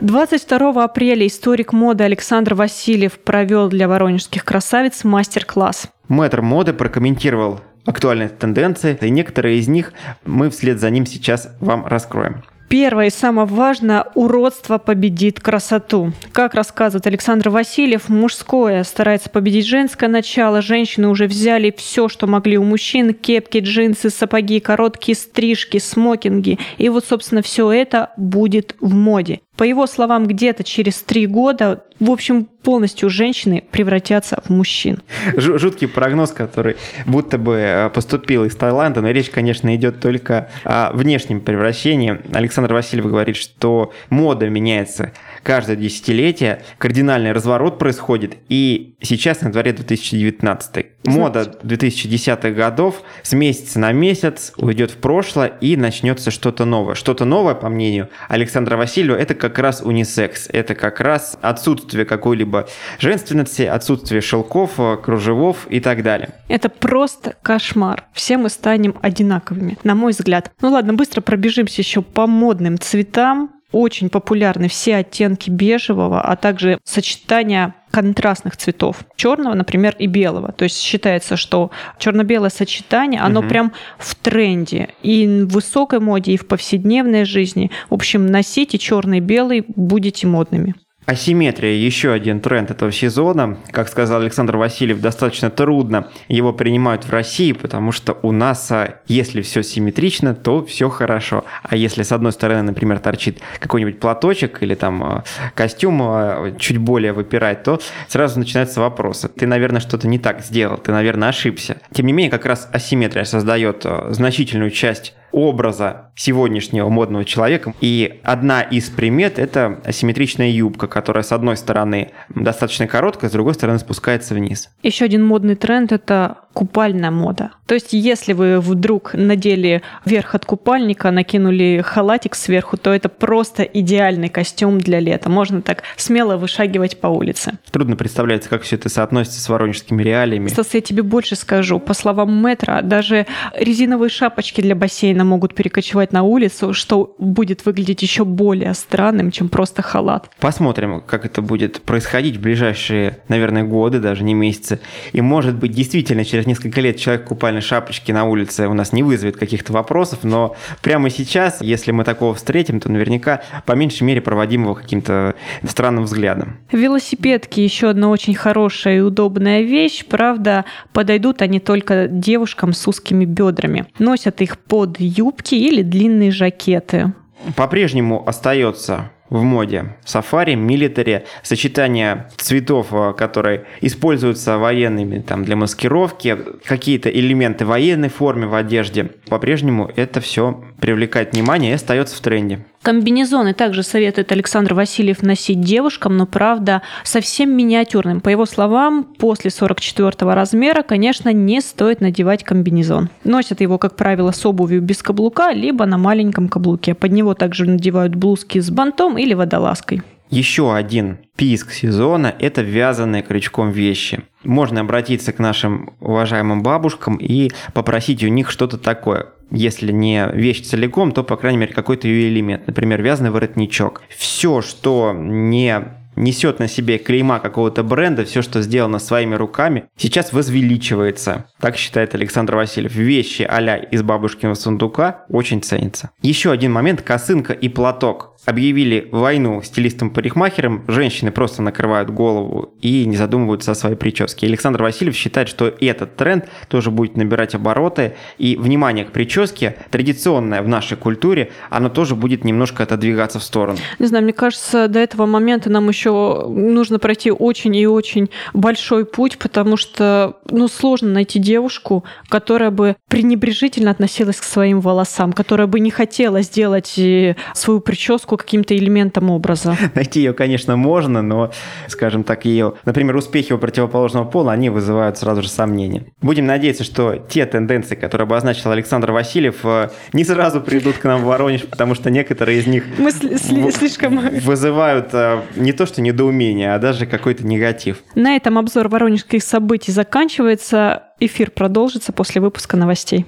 22 0.00 0.82
апреля 0.82 1.26
историк 1.26 1.74
моды 1.74 2.04
Александр 2.04 2.54
Васильев 2.54 3.18
провел 3.18 3.68
для 3.68 3.86
воронежских 3.86 4.46
красавиц 4.46 5.04
мастер-класс. 5.04 5.88
Мэтр 6.08 6.40
моды 6.40 6.72
прокомментировал 6.72 7.60
актуальные 7.84 8.30
тенденции, 8.30 8.96
и 8.98 9.10
некоторые 9.10 9.58
из 9.58 9.68
них 9.68 9.92
мы 10.24 10.48
вслед 10.48 10.80
за 10.80 10.88
ним 10.88 11.04
сейчас 11.04 11.54
вам 11.60 11.84
раскроем. 11.84 12.44
Первое 12.72 13.08
и 13.08 13.10
самое 13.10 13.46
важное– 13.46 14.06
уродство 14.14 14.78
победит 14.78 15.40
красоту. 15.40 16.14
Как 16.32 16.54
рассказывает 16.54 17.06
Александр 17.06 17.50
Васильев, 17.50 18.08
мужское 18.08 18.82
старается 18.82 19.28
победить 19.28 19.66
женское 19.66 20.08
начало. 20.08 20.62
Женщины 20.62 21.08
уже 21.08 21.26
взяли 21.26 21.70
все, 21.76 22.08
что 22.08 22.26
могли 22.26 22.56
у 22.56 22.64
мужчин– 22.64 23.12
кепки, 23.22 23.58
джинсы, 23.58 24.08
сапоги, 24.08 24.58
короткие 24.58 25.16
стрижки, 25.16 25.76
смокинги. 25.76 26.58
И 26.78 26.88
вот, 26.88 27.04
собственно, 27.04 27.42
все 27.42 27.70
это 27.70 28.12
будет 28.16 28.74
в 28.80 28.94
моде. 28.94 29.40
По 29.56 29.64
его 29.64 29.86
словам, 29.86 30.26
где-то 30.26 30.64
через 30.64 31.02
три 31.02 31.26
года, 31.26 31.84
в 32.00 32.10
общем, 32.10 32.46
полностью 32.46 33.10
женщины 33.10 33.62
превратятся 33.70 34.42
в 34.42 34.50
мужчин. 34.50 35.02
Жуткий 35.36 35.86
прогноз, 35.86 36.32
который 36.32 36.76
будто 37.04 37.36
бы 37.36 37.56
э, 37.56 37.90
поступил 37.90 38.44
из 38.46 38.56
Таиланда, 38.56 39.02
но 39.02 39.10
речь, 39.10 39.28
конечно, 39.28 39.74
идет 39.76 40.00
только 40.00 40.48
о 40.64 40.92
внешнем 40.92 41.40
превращении. 41.40 42.18
Александр 42.34 42.72
Васильев 42.72 43.04
говорит, 43.06 43.36
что 43.36 43.92
мода 44.08 44.48
меняется 44.48 45.12
каждое 45.42 45.76
десятилетие, 45.76 46.62
кардинальный 46.78 47.32
разворот 47.32 47.78
происходит, 47.78 48.36
и 48.48 48.96
сейчас 49.02 49.40
на 49.40 49.52
дворе 49.52 49.72
2019. 49.72 50.86
Мода 51.04 51.58
2010-х 51.62 52.50
годов 52.50 53.02
с 53.22 53.32
месяца 53.32 53.80
на 53.80 53.92
месяц 53.92 54.52
уйдет 54.56 54.92
в 54.92 54.96
прошлое 54.98 55.48
и 55.48 55.76
начнется 55.76 56.30
что-то 56.30 56.64
новое. 56.64 56.94
Что-то 56.94 57.24
новое, 57.24 57.54
по 57.54 57.68
мнению 57.68 58.08
Александра 58.28 58.76
Васильева, 58.76 59.16
это 59.16 59.34
как 59.34 59.58
раз 59.58 59.82
унисекс, 59.82 60.48
это 60.52 60.74
как 60.74 61.00
раз 61.00 61.36
отсутствие 61.42 62.04
какой-либо 62.04 62.68
женственности, 62.98 63.62
отсутствие 63.62 64.20
шелков, 64.20 64.78
кружевов 65.02 65.66
и 65.68 65.80
так 65.80 66.02
далее. 66.02 66.30
Это 66.48 66.68
просто 66.68 67.34
кошмар. 67.42 68.04
Все 68.12 68.36
мы 68.36 68.48
станем 68.48 68.94
одинаковыми, 69.02 69.78
на 69.82 69.94
мой 69.94 70.12
взгляд. 70.12 70.52
Ну 70.60 70.70
ладно, 70.70 70.94
быстро 70.94 71.20
пробежимся 71.20 71.80
еще 71.80 72.02
по 72.02 72.26
модным 72.26 72.78
цветам 72.78 73.50
очень 73.72 74.10
популярны 74.10 74.68
все 74.68 74.96
оттенки 74.96 75.50
бежевого, 75.50 76.20
а 76.20 76.36
также 76.36 76.78
сочетание 76.84 77.74
контрастных 77.90 78.56
цветов. 78.56 79.04
Черного, 79.16 79.54
например, 79.54 79.94
и 79.98 80.06
белого. 80.06 80.52
То 80.52 80.64
есть 80.64 80.80
считается, 80.80 81.36
что 81.36 81.70
черно-белое 81.98 82.50
сочетание, 82.50 83.20
оно 83.20 83.40
угу. 83.40 83.48
прям 83.48 83.72
в 83.98 84.14
тренде. 84.14 84.88
И 85.02 85.26
в 85.26 85.52
высокой 85.52 86.00
моде, 86.00 86.32
и 86.32 86.36
в 86.36 86.46
повседневной 86.46 87.24
жизни. 87.24 87.70
В 87.90 87.94
общем, 87.94 88.26
носите 88.26 88.78
черный 88.78 89.18
и 89.18 89.20
белый, 89.20 89.64
будете 89.68 90.26
модными. 90.26 90.74
Асимметрия– 91.04 91.72
еще 91.74 92.12
один 92.12 92.38
тренд 92.40 92.70
этого 92.70 92.92
сезона. 92.92 93.58
Как 93.72 93.88
сказал 93.88 94.20
Александр 94.20 94.56
Васильев, 94.56 95.00
достаточно 95.00 95.50
трудно 95.50 96.08
его 96.28 96.52
принимают 96.52 97.04
в 97.04 97.10
России, 97.10 97.50
потому 97.50 97.90
что 97.90 98.16
у 98.22 98.30
нас, 98.30 98.70
а, 98.70 99.00
если 99.08 99.42
все 99.42 99.64
симметрично, 99.64 100.32
то 100.32 100.64
все 100.64 100.88
хорошо. 100.88 101.44
А 101.64 101.74
если 101.74 102.04
с 102.04 102.12
одной 102.12 102.30
стороны, 102.30 102.62
например, 102.62 103.00
торчит 103.00 103.40
какой-нибудь 103.58 103.98
платочек 103.98 104.62
или 104.62 104.76
там 104.76 105.02
а, 105.02 105.24
костюм 105.54 106.00
а, 106.02 106.54
чуть 106.56 106.78
более 106.78 107.12
выпирает, 107.12 107.64
то 107.64 107.80
сразу 108.06 108.38
начинаются 108.38 108.80
вопросы. 108.80 109.28
Ты, 109.28 109.48
наверное, 109.48 109.80
что-то 109.80 110.06
не 110.06 110.20
так 110.20 110.44
сделал, 110.44 110.76
ты, 110.76 110.92
наверное, 110.92 111.30
ошибся. 111.30 111.78
Тем 111.92 112.06
не 112.06 112.12
менее, 112.12 112.30
как 112.30 112.46
раз 112.46 112.68
асимметрия 112.72 113.24
создает 113.24 113.84
значительную 114.10 114.70
часть 114.70 115.14
образа 115.32 116.12
сегодняшнего 116.14 116.88
модного 116.88 117.24
человека. 117.24 117.74
И 117.80 118.20
одна 118.22 118.62
из 118.62 118.90
примет– 118.90 119.38
это 119.40 119.80
асимметричная 119.84 120.50
юбка, 120.50 120.86
которая 120.86 121.24
с 121.24 121.32
одной 121.32 121.56
стороны 121.56 122.12
достаточно 122.28 122.86
короткая, 122.86 123.30
с 123.30 123.32
другой 123.32 123.54
стороны 123.54 123.78
спускается 123.78 124.34
вниз. 124.34 124.70
Еще 124.82 125.04
один 125.04 125.24
модный 125.24 125.56
тренд– 125.56 125.92
это 125.92 126.38
купальная 126.52 127.10
мода. 127.10 127.52
То 127.66 127.74
есть, 127.74 127.92
если 127.92 128.32
вы 128.32 128.60
вдруг 128.60 129.14
надели 129.14 129.82
верх 130.04 130.34
от 130.34 130.44
купальника, 130.44 131.10
накинули 131.10 131.82
халатик 131.84 132.34
сверху, 132.34 132.76
то 132.76 132.92
это 132.92 133.08
просто 133.08 133.62
идеальный 133.62 134.28
костюм 134.28 134.78
для 134.78 135.00
лета. 135.00 135.30
Можно 135.30 135.62
так 135.62 135.82
смело 135.96 136.36
вышагивать 136.36 137.00
по 137.00 137.06
улице. 137.06 137.52
Трудно 137.70 137.96
представляется, 137.96 138.48
как 138.48 138.62
все 138.62 138.76
это 138.76 138.88
соотносится 138.88 139.40
с 139.40 139.48
воронежскими 139.48 140.02
реалиями. 140.02 140.48
Стас, 140.48 140.74
я 140.74 140.80
тебе 140.80 141.02
больше 141.02 141.36
скажу. 141.36 141.78
По 141.80 141.94
словам 141.94 142.44
метра, 142.44 142.80
даже 142.82 143.26
резиновые 143.56 144.10
шапочки 144.10 144.60
для 144.60 144.74
бассейна 144.74 145.24
могут 145.24 145.54
перекочевать 145.54 146.12
на 146.12 146.22
улицу, 146.22 146.74
что 146.74 147.14
будет 147.18 147.64
выглядеть 147.64 148.02
еще 148.02 148.24
более 148.24 148.74
странным, 148.74 149.30
чем 149.30 149.48
просто 149.48 149.82
халат. 149.82 150.30
Посмотрим, 150.40 151.00
как 151.00 151.24
это 151.24 151.40
будет 151.42 151.82
происходить 151.82 152.36
в 152.36 152.40
ближайшие, 152.40 153.18
наверное, 153.28 153.62
годы, 153.62 153.98
даже 153.98 154.24
не 154.24 154.34
месяцы. 154.34 154.80
И 155.12 155.20
может 155.20 155.54
быть, 155.54 155.72
действительно, 155.72 156.24
через 156.24 156.41
несколько 156.46 156.80
лет 156.80 156.96
человек 156.96 157.24
в 157.24 157.28
купальной 157.28 157.60
шапочке 157.60 158.12
на 158.12 158.24
улице 158.24 158.68
у 158.68 158.74
нас 158.74 158.92
не 158.92 159.02
вызовет 159.02 159.36
каких-то 159.36 159.72
вопросов, 159.72 160.20
но 160.22 160.56
прямо 160.82 161.10
сейчас, 161.10 161.60
если 161.60 161.92
мы 161.92 162.04
такого 162.04 162.34
встретим, 162.34 162.80
то 162.80 162.90
наверняка 162.90 163.42
по 163.66 163.72
меньшей 163.72 164.04
мере 164.04 164.20
проводим 164.20 164.62
его 164.62 164.74
каким-то 164.74 165.34
странным 165.64 166.04
взглядом. 166.04 166.58
Велосипедки 166.70 167.60
еще 167.60 167.90
одна 167.90 168.08
очень 168.08 168.34
хорошая 168.34 168.98
и 168.98 169.00
удобная 169.00 169.62
вещь. 169.62 170.04
Правда, 170.04 170.64
подойдут 170.92 171.42
они 171.42 171.60
только 171.60 172.08
девушкам 172.08 172.72
с 172.72 172.86
узкими 172.86 173.24
бедрами. 173.24 173.86
Носят 173.98 174.40
их 174.40 174.58
под 174.58 175.00
юбки 175.00 175.54
или 175.54 175.82
длинные 175.82 176.30
жакеты. 176.30 177.12
По-прежнему 177.56 178.22
остается 178.26 179.10
в 179.32 179.42
моде. 179.44 179.96
Сафари, 180.04 180.54
милитари, 180.54 181.24
сочетание 181.42 182.28
цветов, 182.36 182.88
э, 182.92 183.14
которые 183.16 183.64
используются 183.80 184.58
военными 184.58 185.20
там, 185.20 185.42
для 185.44 185.56
маскировки, 185.56 186.36
какие-то 186.64 187.08
элементы 187.08 187.64
военной 187.64 188.10
формы 188.10 188.46
в 188.46 188.54
одежде. 188.54 189.04
По-прежнему 189.28 189.90
это 189.96 190.20
все 190.20 190.62
привлекает 190.80 191.32
внимание 191.32 191.70
и 191.70 191.74
остается 191.74 192.14
в 192.14 192.20
тренде. 192.20 192.66
Комбинезоны 192.82 193.54
также 193.54 193.84
советует 193.84 194.32
Александр 194.32 194.74
Васильев 194.74 195.22
носить 195.22 195.60
девушкам, 195.60 196.16
но, 196.16 196.26
правда, 196.26 196.82
совсем 197.04 197.56
миниатюрным. 197.56 198.20
По 198.20 198.28
его 198.28 198.44
словам, 198.44 199.04
после 199.04 199.50
44 199.50 200.32
размера, 200.34 200.82
конечно, 200.82 201.32
не 201.32 201.60
стоит 201.60 202.00
надевать 202.00 202.42
комбинезон. 202.42 203.08
Носят 203.22 203.60
его, 203.60 203.78
как 203.78 203.94
правило, 203.94 204.32
с 204.32 204.44
обувью 204.44 204.82
без 204.82 205.00
каблука, 205.00 205.52
либо 205.52 205.86
на 205.86 205.96
маленьком 205.96 206.48
каблуке. 206.48 206.94
Под 206.94 207.12
него 207.12 207.34
также 207.34 207.66
надевают 207.66 208.16
блузки 208.16 208.58
с 208.58 208.68
бантом 208.68 209.16
или 209.16 209.34
водолазкой. 209.34 210.02
Еще 210.32 210.74
один 210.74 211.18
писк 211.36 211.72
сезона– 211.72 212.34
это 212.38 212.62
вязаные 212.62 213.22
крючком 213.22 213.70
вещи. 213.70 214.22
Можно 214.44 214.80
обратиться 214.80 215.30
к 215.34 215.38
нашим 215.38 215.92
уважаемым 216.00 216.62
бабушкам 216.62 217.18
и 217.18 217.50
попросить 217.74 218.24
у 218.24 218.28
них 218.28 218.50
что-то 218.50 218.78
такое. 218.78 219.26
Если 219.50 219.92
не 219.92 220.26
вещь 220.32 220.62
целиком, 220.62 221.12
то, 221.12 221.22
по 221.22 221.36
крайней 221.36 221.58
мере, 221.58 221.74
какой-то 221.74 222.08
ее 222.08 222.30
элемент. 222.30 222.66
Например, 222.66 223.02
вязаный 223.02 223.30
воротничок. 223.30 224.04
Все, 224.08 224.62
что 224.62 225.12
не 225.14 225.84
несет 226.16 226.58
на 226.58 226.68
себе 226.68 226.98
клейма 226.98 227.38
какого-то 227.38 227.82
бренда, 227.82 228.24
все, 228.24 228.42
что 228.42 228.62
сделано 228.62 228.98
своими 228.98 229.34
руками, 229.34 229.84
сейчас 229.96 230.32
возвеличивается. 230.32 231.46
Так 231.60 231.76
считает 231.76 232.14
Александр 232.14 232.56
Васильев. 232.56 232.94
Вещи 232.94 233.42
а 233.42 233.76
из 233.76 234.02
бабушкиного 234.02 234.54
сундука 234.54 235.24
очень 235.28 235.62
ценятся. 235.62 236.10
Еще 236.22 236.50
один 236.50 236.72
момент– 236.72 237.02
косынка 237.02 237.52
и 237.52 237.68
платок 237.68 238.31
объявили 238.44 239.08
войну 239.12 239.62
стилистам-парикмахерам, 239.62 240.84
женщины 240.88 241.30
просто 241.30 241.62
накрывают 241.62 242.10
голову 242.10 242.74
и 242.80 243.04
не 243.06 243.16
задумываются 243.16 243.72
о 243.72 243.74
своей 243.74 243.96
прическе. 243.96 244.46
Александр 244.46 244.82
Васильев 244.82 245.14
считает, 245.14 245.48
что 245.48 245.72
этот 245.80 246.16
тренд 246.16 246.48
тоже 246.68 246.90
будет 246.90 247.16
набирать 247.16 247.54
обороты, 247.54 248.14
и 248.38 248.56
внимание 248.56 249.04
к 249.04 249.12
прическе, 249.12 249.76
традиционное 249.90 250.62
в 250.62 250.68
нашей 250.68 250.96
культуре, 250.96 251.52
оно 251.70 251.88
тоже 251.88 252.16
будет 252.16 252.44
немножко 252.44 252.82
отодвигаться 252.82 253.38
в 253.38 253.44
сторону. 253.44 253.78
Не 253.98 254.06
знаю, 254.06 254.24
мне 254.24 254.32
кажется, 254.32 254.88
до 254.88 254.98
этого 254.98 255.26
момента 255.26 255.70
нам 255.70 255.88
еще 255.88 256.46
нужно 256.48 256.98
пройти 256.98 257.30
очень 257.30 257.76
и 257.76 257.86
очень 257.86 258.30
большой 258.52 259.04
путь, 259.04 259.38
потому 259.38 259.76
что 259.76 260.36
ну, 260.50 260.68
сложно 260.68 261.10
найти 261.10 261.38
девушку, 261.38 262.04
которая 262.28 262.70
бы 262.70 262.96
пренебрежительно 263.08 263.90
относилась 263.90 264.36
к 264.36 264.44
своим 264.44 264.80
волосам, 264.80 265.32
которая 265.32 265.66
бы 265.66 265.80
не 265.80 265.90
хотела 265.90 266.42
сделать 266.42 266.98
э, 266.98 267.36
свою 267.54 267.80
прическу 267.80 268.31
подсказку 268.32 268.36
каким-то 268.36 268.76
элементом 268.76 269.30
образа? 269.30 269.76
Найти 269.94 270.20
ее, 270.20 270.32
конечно, 270.32 270.76
можно, 270.76 271.22
но, 271.22 271.50
скажем 271.88 272.24
так, 272.24 272.44
ее, 272.44 272.74
например, 272.84 273.16
успехи 273.16 273.52
у 273.52 273.58
противоположного 273.58 274.24
пола, 274.24 274.52
они 274.52 274.70
вызывают 274.70 275.18
сразу 275.18 275.42
же 275.42 275.48
сомнения. 275.48 276.04
Будем 276.20 276.46
надеяться, 276.46 276.84
что 276.84 277.16
те 277.16 277.46
тенденции, 277.46 277.94
которые 277.94 278.24
обозначил 278.24 278.70
Александр 278.70 279.12
Васильев, 279.12 279.64
э, 279.64 279.90
не 280.12 280.24
сразу 280.24 280.60
придут 280.60 280.96
к 280.96 281.04
нам 281.04 281.22
в 281.22 281.24
Воронеж, 281.24 281.62
потому 281.62 281.94
что 281.94 282.10
некоторые 282.10 282.58
из 282.58 282.66
них 282.66 282.84
Мы 282.98 283.10
слишком 283.12 284.18
вызывают 284.40 285.08
э, 285.12 285.40
не 285.56 285.72
то 285.72 285.86
что 285.86 286.02
недоумение, 286.02 286.74
а 286.74 286.78
даже 286.78 287.06
какой-то 287.06 287.46
негатив. 287.46 287.98
На 288.14 288.36
этом 288.36 288.58
обзор 288.58 288.88
воронежских 288.88 289.42
событий 289.42 289.92
заканчивается. 289.92 291.02
Эфир 291.20 291.50
продолжится 291.50 292.12
после 292.12 292.40
выпуска 292.40 292.76
новостей. 292.76 293.26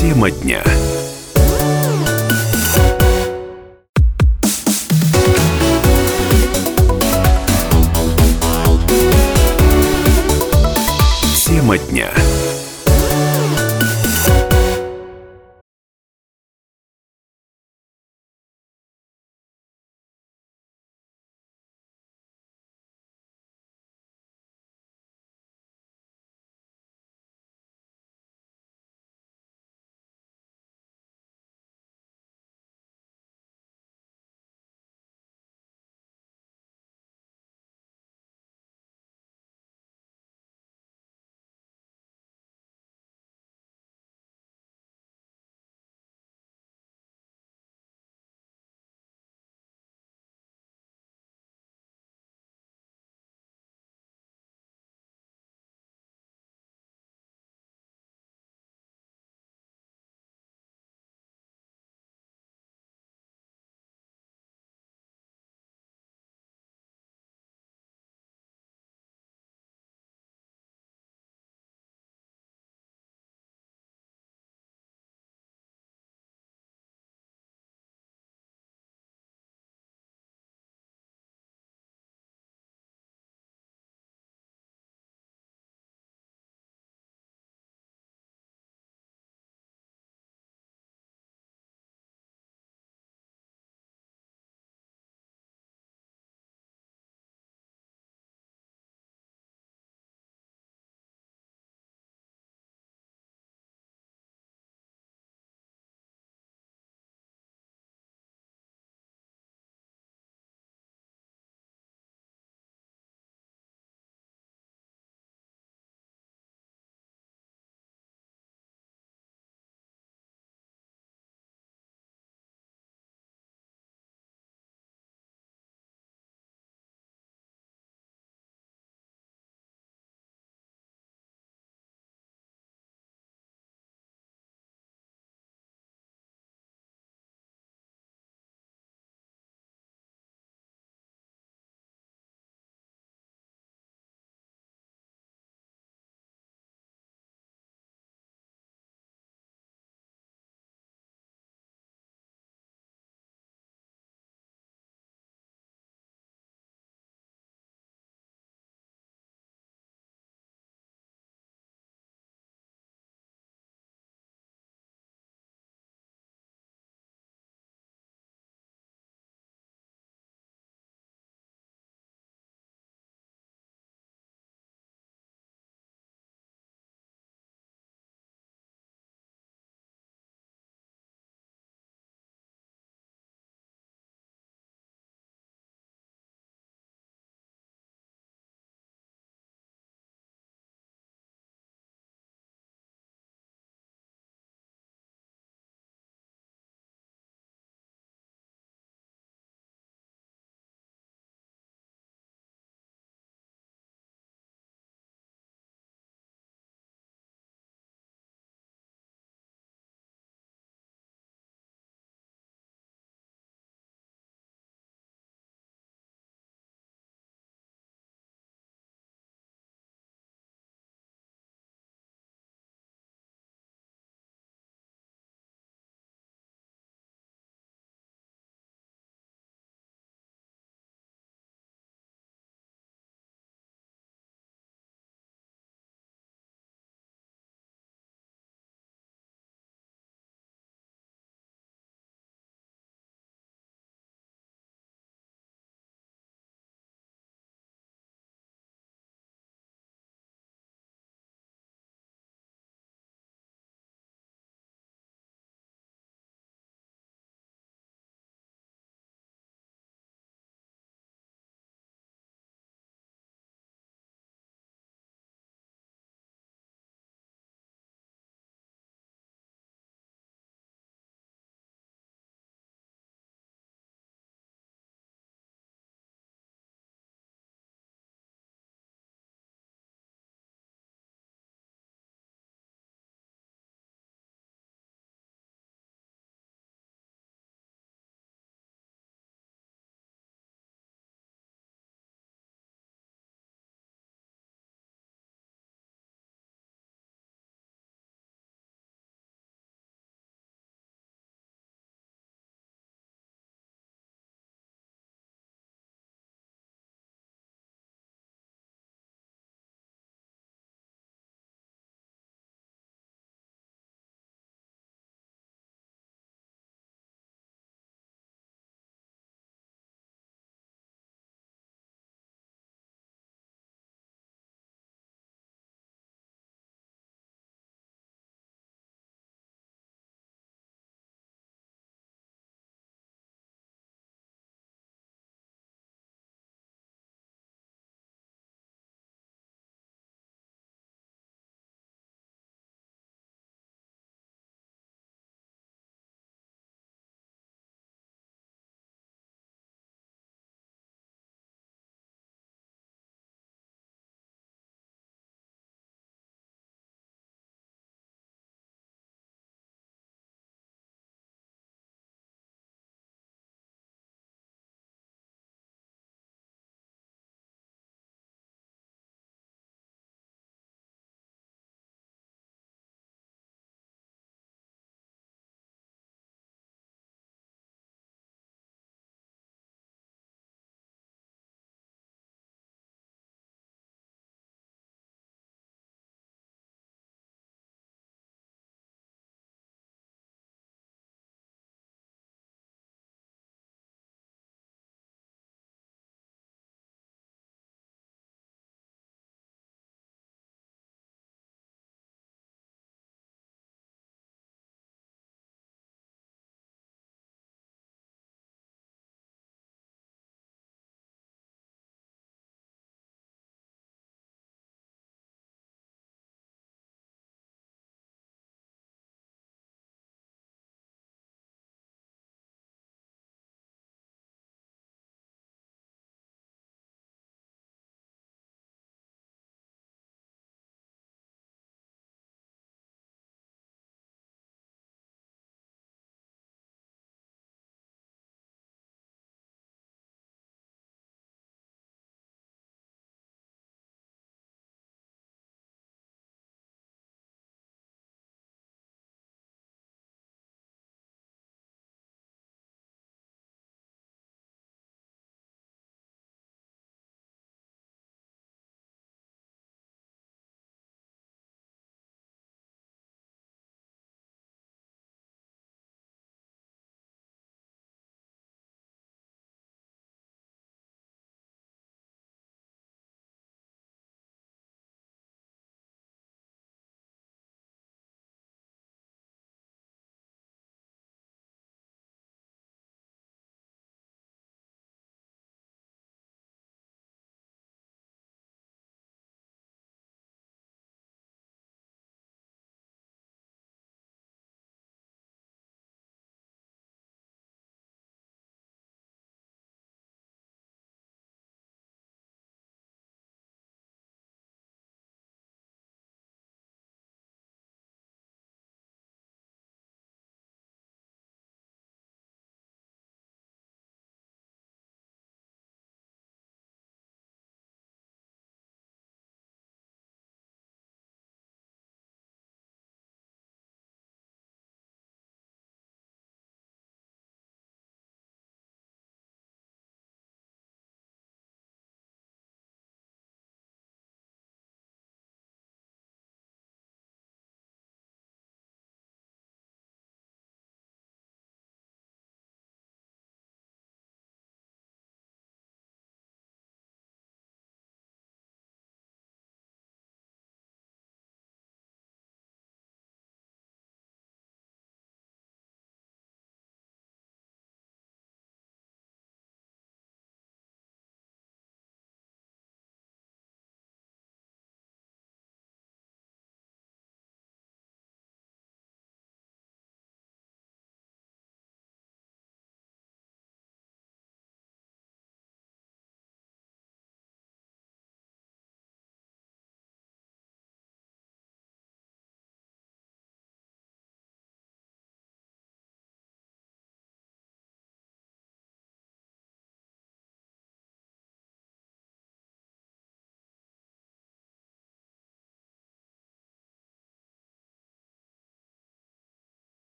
Тема 0.00 0.30
дня. 0.30 0.64
Тема 11.46 11.76
дня. 11.76 12.29